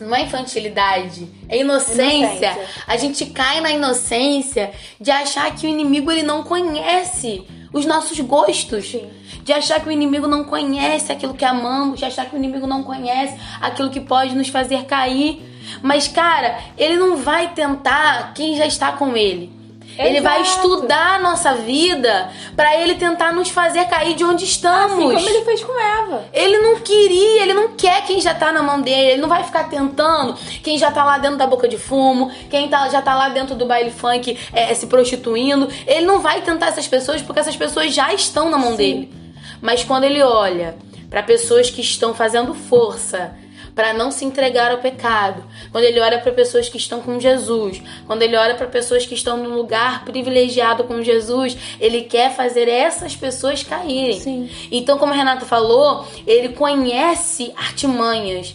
Não 0.00 0.14
é 0.14 0.22
infantilidade, 0.22 1.28
é 1.48 1.58
inocência. 1.58 2.16
Inocência. 2.16 2.58
A 2.86 2.96
gente 2.96 3.26
cai 3.26 3.60
na 3.60 3.70
inocência 3.70 4.72
de 5.00 5.10
achar 5.10 5.54
que 5.54 5.66
o 5.66 5.70
inimigo 5.70 6.10
ele 6.10 6.24
não 6.24 6.42
conhece 6.42 7.46
os 7.72 7.86
nossos 7.86 8.18
gostos. 8.20 8.90
Sim. 8.90 9.08
De 9.44 9.52
achar 9.52 9.78
que 9.78 9.88
o 9.88 9.92
inimigo 9.92 10.26
não 10.26 10.42
conhece 10.42 11.12
aquilo 11.12 11.34
que 11.34 11.44
amamos, 11.44 11.98
de 11.98 12.04
achar 12.04 12.24
que 12.24 12.34
o 12.34 12.38
inimigo 12.38 12.66
não 12.66 12.82
conhece 12.82 13.38
aquilo 13.60 13.90
que 13.90 14.00
pode 14.00 14.34
nos 14.34 14.48
fazer 14.48 14.84
cair. 14.84 15.40
Mas, 15.82 16.08
cara, 16.08 16.58
ele 16.76 16.96
não 16.96 17.18
vai 17.18 17.52
tentar 17.52 18.32
quem 18.34 18.56
já 18.56 18.66
está 18.66 18.92
com 18.92 19.14
ele. 19.16 19.52
Ele 19.98 20.20
vai 20.20 20.40
Exato. 20.40 20.56
estudar 20.56 21.16
a 21.16 21.18
nossa 21.20 21.54
vida 21.54 22.30
pra 22.56 22.76
ele 22.80 22.94
tentar 22.96 23.32
nos 23.32 23.50
fazer 23.50 23.84
cair 23.84 24.14
de 24.14 24.24
onde 24.24 24.44
estamos. 24.44 25.14
Assim 25.14 25.14
como 25.14 25.28
ele 25.28 25.44
fez 25.44 25.62
com 25.62 25.78
Eva. 25.78 26.24
Ele 26.32 26.58
não 26.58 26.80
queria, 26.80 27.42
ele 27.42 27.54
não 27.54 27.68
quer 27.76 28.04
quem 28.04 28.20
já 28.20 28.34
tá 28.34 28.52
na 28.52 28.62
mão 28.62 28.80
dele, 28.80 29.12
ele 29.12 29.20
não 29.20 29.28
vai 29.28 29.44
ficar 29.44 29.68
tentando 29.68 30.34
quem 30.62 30.76
já 30.78 30.90
tá 30.90 31.04
lá 31.04 31.18
dentro 31.18 31.36
da 31.36 31.46
boca 31.46 31.68
de 31.68 31.78
fumo, 31.78 32.30
quem 32.50 32.68
tá, 32.68 32.88
já 32.88 33.00
tá 33.00 33.14
lá 33.14 33.28
dentro 33.28 33.54
do 33.54 33.66
baile 33.66 33.90
funk 33.90 34.36
é, 34.52 34.74
se 34.74 34.86
prostituindo. 34.86 35.68
Ele 35.86 36.06
não 36.06 36.20
vai 36.20 36.42
tentar 36.42 36.68
essas 36.68 36.88
pessoas 36.88 37.22
porque 37.22 37.40
essas 37.40 37.56
pessoas 37.56 37.94
já 37.94 38.12
estão 38.12 38.50
na 38.50 38.58
mão 38.58 38.72
Sim. 38.72 38.76
dele. 38.76 39.23
Mas 39.64 39.82
quando 39.82 40.04
ele 40.04 40.22
olha 40.22 40.76
pra 41.08 41.22
pessoas 41.22 41.70
que 41.70 41.80
estão 41.80 42.12
fazendo 42.12 42.52
força 42.52 43.34
pra 43.74 43.94
não 43.94 44.10
se 44.10 44.22
entregar 44.22 44.70
ao 44.70 44.76
pecado, 44.76 45.42
quando 45.72 45.84
ele 45.84 45.98
olha 45.98 46.18
pra 46.20 46.32
pessoas 46.32 46.68
que 46.68 46.76
estão 46.76 47.00
com 47.00 47.18
Jesus, 47.18 47.80
quando 48.06 48.20
ele 48.20 48.36
olha 48.36 48.56
pra 48.56 48.66
pessoas 48.66 49.06
que 49.06 49.14
estão 49.14 49.38
num 49.38 49.56
lugar 49.56 50.04
privilegiado 50.04 50.84
com 50.84 51.02
Jesus, 51.02 51.56
ele 51.80 52.02
quer 52.02 52.30
fazer 52.36 52.68
essas 52.68 53.16
pessoas 53.16 53.62
caírem. 53.62 54.20
Sim. 54.20 54.50
Então, 54.70 54.98
como 54.98 55.14
a 55.14 55.16
Renata 55.16 55.46
falou, 55.46 56.06
ele 56.26 56.50
conhece 56.50 57.50
artimanhas. 57.56 58.54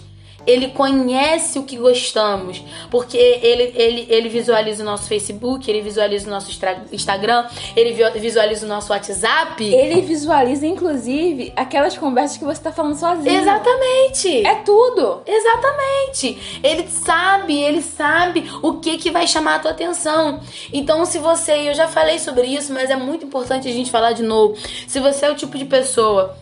Ele 0.49 0.69
conhece 0.69 1.59
o 1.59 1.63
que 1.63 1.77
gostamos, 1.77 2.63
porque 2.89 3.17
ele, 3.17 3.71
ele, 3.75 4.07
ele 4.09 4.29
visualiza 4.29 4.81
o 4.81 4.85
nosso 4.85 5.07
Facebook, 5.07 5.69
ele 5.69 5.81
visualiza 5.81 6.27
o 6.27 6.31
nosso 6.31 6.49
Instagram, 6.91 7.45
ele 7.75 7.93
visualiza 8.15 8.65
o 8.65 8.69
nosso 8.69 8.91
WhatsApp. 8.91 9.63
Ele 9.63 10.01
visualiza, 10.01 10.65
inclusive, 10.65 11.53
aquelas 11.55 11.95
conversas 11.97 12.37
que 12.37 12.43
você 12.43 12.61
tá 12.61 12.71
falando 12.71 12.95
sozinho. 12.95 13.41
Exatamente. 13.41 14.45
É 14.45 14.55
tudo. 14.55 15.21
Exatamente. 15.25 16.59
Ele 16.63 16.87
sabe, 16.87 17.61
ele 17.61 17.81
sabe 17.81 18.49
o 18.63 18.73
que 18.79 18.97
que 18.97 19.11
vai 19.11 19.27
chamar 19.27 19.55
a 19.55 19.59
tua 19.59 19.71
atenção. 19.71 20.39
Então, 20.73 21.05
se 21.05 21.19
você, 21.19 21.69
eu 21.69 21.75
já 21.75 21.87
falei 21.87 22.17
sobre 22.17 22.47
isso, 22.47 22.73
mas 22.73 22.89
é 22.89 22.95
muito 22.95 23.25
importante 23.25 23.67
a 23.67 23.71
gente 23.71 23.91
falar 23.91 24.13
de 24.13 24.23
novo. 24.23 24.55
Se 24.87 24.99
você 24.99 25.27
é 25.27 25.31
o 25.31 25.35
tipo 25.35 25.57
de 25.57 25.65
pessoa 25.65 26.35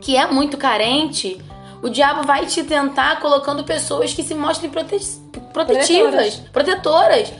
que 0.00 0.16
é 0.16 0.26
muito 0.26 0.56
carente, 0.56 1.40
o 1.86 1.90
diabo 1.90 2.26
vai 2.26 2.46
te 2.46 2.64
tentar 2.64 3.20
colocando 3.20 3.62
pessoas 3.62 4.12
que 4.12 4.22
se 4.24 4.34
mostrem 4.34 4.68
prote 4.68 4.98
protetivas, 5.52 6.10
protetoras. 6.10 6.34
protetoras. 6.52 7.32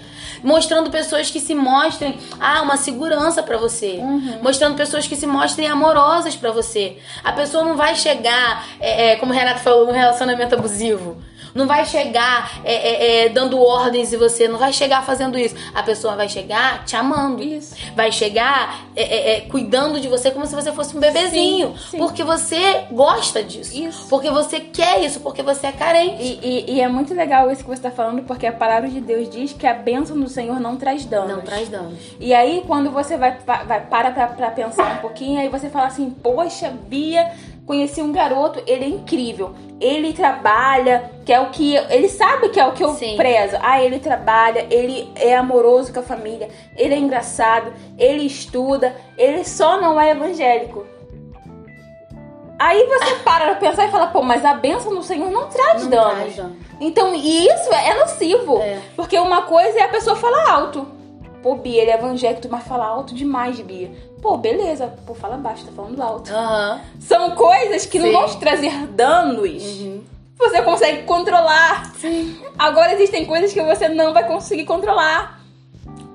Mostrando 0.42 0.90
pessoas 0.90 1.30
que 1.30 1.40
se 1.40 1.54
mostrem, 1.54 2.16
ah, 2.38 2.62
uma 2.62 2.76
segurança 2.76 3.42
para 3.42 3.56
você. 3.56 3.96
Uhum. 3.96 4.38
Mostrando 4.42 4.76
pessoas 4.76 5.06
que 5.08 5.16
se 5.16 5.26
mostrem 5.26 5.66
amorosas 5.66 6.36
para 6.36 6.52
você. 6.52 6.98
A 7.24 7.32
pessoa 7.32 7.64
não 7.64 7.74
vai 7.74 7.96
chegar, 7.96 8.64
é, 8.78 9.12
é, 9.12 9.16
como 9.16 9.32
o 9.32 9.34
Renato 9.34 9.60
falou, 9.60 9.86
no 9.86 9.92
relacionamento 9.92 10.54
abusivo 10.54 11.16
não 11.56 11.66
vai 11.66 11.84
chegar 11.84 12.60
é, 12.62 12.74
é, 12.74 13.24
é, 13.24 13.28
dando 13.30 13.60
ordens 13.60 14.12
em 14.12 14.16
você, 14.16 14.46
não 14.46 14.58
vai 14.58 14.72
chegar 14.72 15.02
fazendo 15.04 15.38
isso. 15.38 15.56
A 15.74 15.82
pessoa 15.82 16.14
vai 16.14 16.28
chegar 16.28 16.84
te 16.84 16.94
amando. 16.94 17.42
Isso. 17.42 17.74
Vai 17.94 18.12
chegar 18.12 18.86
é, 18.94 19.02
é, 19.02 19.36
é, 19.36 19.40
cuidando 19.42 19.98
de 19.98 20.08
você 20.08 20.30
como 20.30 20.46
se 20.46 20.54
você 20.54 20.70
fosse 20.72 20.96
um 20.96 21.00
bebezinho. 21.00 21.76
Sim, 21.76 21.90
sim. 21.92 21.98
Porque 21.98 22.22
você 22.22 22.84
gosta 22.92 23.42
disso. 23.42 23.76
Isso. 23.76 24.06
Porque 24.08 24.30
você 24.30 24.60
quer 24.60 25.02
isso, 25.02 25.20
porque 25.20 25.42
você 25.42 25.68
é 25.68 25.72
carente. 25.72 26.22
E, 26.22 26.40
e, 26.42 26.74
e, 26.74 26.80
é 26.80 26.88
muito 26.88 27.14
legal 27.14 27.50
isso 27.50 27.62
que 27.62 27.68
você 27.68 27.74
está 27.74 27.90
falando, 27.90 28.22
porque 28.22 28.46
a 28.46 28.52
palavra 28.52 28.88
de 28.88 29.00
Deus 29.00 29.28
diz 29.30 29.52
que 29.52 29.66
a 29.66 29.74
bênção 29.74 30.18
do 30.18 30.28
Senhor 30.28 30.60
não 30.60 30.76
traz 30.76 31.04
danos. 31.04 31.36
Não 31.36 31.40
traz 31.40 31.68
danos. 31.68 31.98
E 32.20 32.34
aí, 32.34 32.62
quando 32.66 32.90
você 32.90 33.16
vai, 33.16 33.38
vai 33.46 33.80
para 33.80 34.10
pra, 34.10 34.26
pra 34.26 34.50
pensar 34.50 34.96
um 34.96 34.98
pouquinho, 34.98 35.40
aí 35.40 35.48
você 35.48 35.70
fala 35.70 35.86
assim, 35.86 36.10
poxa, 36.10 36.72
Bia 36.88 37.32
conheci 37.66 38.00
um 38.00 38.12
garoto, 38.12 38.62
ele 38.66 38.84
é 38.84 38.88
incrível. 38.88 39.54
Ele 39.80 40.12
trabalha, 40.12 41.10
que 41.24 41.32
é 41.32 41.40
o 41.40 41.50
que. 41.50 41.74
Ele 41.74 42.08
sabe 42.08 42.48
que 42.48 42.60
é 42.60 42.66
o 42.66 42.72
que 42.72 42.82
eu 42.82 42.94
Sim. 42.94 43.16
prezo. 43.16 43.56
Ah, 43.60 43.82
ele 43.82 43.98
trabalha, 43.98 44.66
ele 44.70 45.10
é 45.16 45.36
amoroso 45.36 45.92
com 45.92 46.00
a 46.00 46.02
família, 46.02 46.48
ele 46.76 46.94
é 46.94 46.98
engraçado, 46.98 47.72
ele 47.98 48.22
estuda, 48.22 48.96
ele 49.18 49.44
só 49.44 49.80
não 49.80 50.00
é 50.00 50.12
evangélico. 50.12 50.86
Aí 52.58 52.86
você 52.86 53.16
para 53.22 53.54
pra 53.54 53.54
pensar 53.56 53.86
e 53.86 53.90
fala, 53.90 54.06
pô, 54.06 54.22
mas 54.22 54.44
a 54.44 54.54
bênção 54.54 54.94
do 54.94 55.02
Senhor 55.02 55.30
não 55.30 55.48
traz 55.48 55.82
não 55.82 55.90
danos. 55.90 56.34
Traz. 56.34 56.52
Então, 56.80 57.14
e 57.14 57.46
isso 57.46 57.70
é 57.72 57.98
nocivo. 58.00 58.58
É. 58.58 58.80
Porque 58.94 59.18
uma 59.18 59.42
coisa 59.42 59.78
é 59.78 59.82
a 59.82 59.88
pessoa 59.88 60.16
falar 60.16 60.50
alto. 60.50 60.86
Pô, 61.42 61.54
Bia, 61.54 61.82
ele 61.82 61.90
é 61.90 61.94
evangélico, 61.94 62.48
mas 62.50 62.66
fala 62.66 62.86
alto 62.86 63.14
demais, 63.14 63.60
Bia. 63.60 63.90
Pô, 64.20 64.36
beleza. 64.36 64.92
Pô, 65.06 65.14
fala 65.14 65.36
baixo, 65.36 65.64
tá 65.64 65.72
falando 65.72 66.00
alto. 66.02 66.32
Uhum. 66.32 66.80
São 67.00 67.30
coisas 67.32 67.86
que 67.86 68.00
Sim. 68.00 68.06
não 68.06 68.20
vão 68.20 68.28
te 68.28 68.38
trazer 68.38 68.86
danos. 68.88 69.62
Uhum. 69.62 70.02
Você 70.38 70.62
consegue 70.62 71.02
controlar. 71.04 71.92
Sim. 71.98 72.38
Agora 72.58 72.92
existem 72.94 73.24
coisas 73.24 73.52
que 73.52 73.62
você 73.62 73.88
não 73.88 74.12
vai 74.12 74.26
conseguir 74.26 74.64
controlar. 74.64 75.40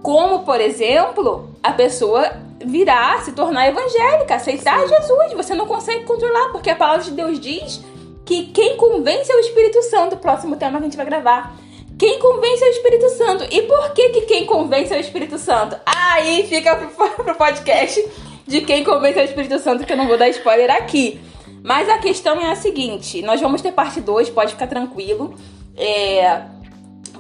Como, 0.02 0.40
por 0.40 0.60
exemplo, 0.60 1.50
a 1.62 1.72
pessoa 1.74 2.32
virar, 2.64 3.24
se 3.24 3.32
tornar 3.32 3.68
evangélica, 3.68 4.36
aceitar 4.36 4.80
Sim. 4.82 4.88
Jesus. 4.88 5.34
Você 5.34 5.56
não 5.56 5.66
consegue 5.66 6.04
controlar, 6.06 6.50
porque 6.52 6.70
a 6.70 6.76
palavra 6.76 7.04
de 7.04 7.12
Deus 7.12 7.40
diz 7.40 7.82
que 8.26 8.48
quem 8.48 8.78
convence 8.78 9.32
é 9.32 9.36
o 9.36 9.40
Espírito 9.40 9.82
Santo. 9.84 10.18
Próximo 10.18 10.56
tema 10.56 10.78
que 10.78 10.84
a 10.84 10.88
gente 10.88 10.98
vai 10.98 11.06
gravar. 11.06 11.56
Quem 12.02 12.18
convence 12.18 12.64
é 12.64 12.68
o 12.68 12.72
Espírito 12.72 13.10
Santo. 13.10 13.48
E 13.52 13.62
por 13.62 13.92
que, 13.94 14.10
que 14.10 14.22
quem 14.22 14.44
convence 14.44 14.92
é 14.92 14.98
o 14.98 15.00
Espírito 15.00 15.38
Santo? 15.38 15.80
Aí 15.86 16.48
fica 16.48 16.76
pro, 16.76 17.10
pro 17.24 17.36
podcast 17.36 18.04
de 18.48 18.62
quem 18.62 18.84
convence 18.84 19.20
é 19.20 19.22
o 19.22 19.26
Espírito 19.26 19.60
Santo, 19.60 19.86
que 19.86 19.94
eu 19.94 19.98
não 19.98 20.08
vou 20.08 20.18
dar 20.18 20.28
spoiler 20.30 20.72
aqui. 20.72 21.22
Mas 21.64 21.88
a 21.88 22.00
questão 22.00 22.42
é 22.42 22.50
a 22.50 22.56
seguinte: 22.56 23.22
nós 23.22 23.40
vamos 23.40 23.62
ter 23.62 23.72
parte 23.72 24.02
2, 24.02 24.32
pode 24.32 24.54
ficar 24.54 24.66
tranquilo. 24.66 25.36
É, 25.78 26.42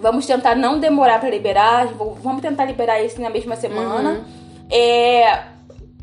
vamos 0.01 0.25
tentar 0.25 0.55
não 0.55 0.79
demorar 0.79 1.19
para 1.19 1.29
liberar. 1.29 1.85
Vamos 2.19 2.41
tentar 2.41 2.65
liberar 2.65 2.99
esse 3.03 3.21
na 3.21 3.29
mesma 3.29 3.55
semana. 3.55 4.09
Uhum. 4.09 4.25
É, 4.71 5.43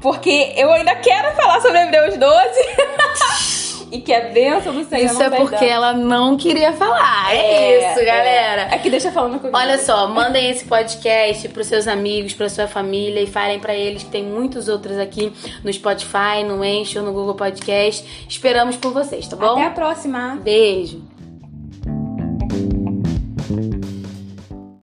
porque 0.01 0.53
eu 0.57 0.73
ainda 0.73 0.95
quero 0.95 1.35
falar 1.35 1.61
sobre 1.63 1.81
Hebreus 1.81 2.15
12. 2.17 3.58
E 3.91 4.01
que 4.01 4.13
é 4.13 4.31
bênção 4.31 4.73
do 4.75 4.85
Senhor. 4.85 5.05
Isso 5.05 5.23
é 5.23 5.31
porque 5.31 5.65
ela 5.65 5.93
não 5.93 6.37
queria 6.37 6.73
falar. 6.73 7.35
É, 7.35 7.37
é 7.37 7.93
isso, 7.93 8.05
galera. 8.05 8.63
É. 8.63 8.75
Aqui 8.75 8.91
deixa 8.91 9.11
falando 9.11 9.39
comigo. 9.39 9.57
Olha 9.57 9.79
só, 9.79 10.07
mandem 10.09 10.51
esse 10.51 10.65
podcast 10.65 11.49
pros 11.49 11.67
seus 11.67 11.89
amigos, 11.89 12.35
pra 12.35 12.49
sua 12.49 12.67
família 12.67 13.21
e 13.21 13.27
falem 13.27 13.59
para 13.59 13.75
eles 13.75 14.03
que 14.03 14.11
tem 14.11 14.23
muitos 14.23 14.69
outros 14.69 14.99
aqui 14.99 15.33
no 15.65 15.73
Spotify, 15.73 16.45
no 16.47 16.63
Anchor, 16.63 17.03
no 17.03 17.13
Google 17.13 17.35
Podcast. 17.35 18.27
Esperamos 18.29 18.77
por 18.77 18.93
vocês, 18.93 19.27
tá 19.27 19.37
bom? 19.37 19.53
Até 19.53 19.65
a 19.65 19.71
próxima. 19.71 20.39
Beijo. 20.43 21.08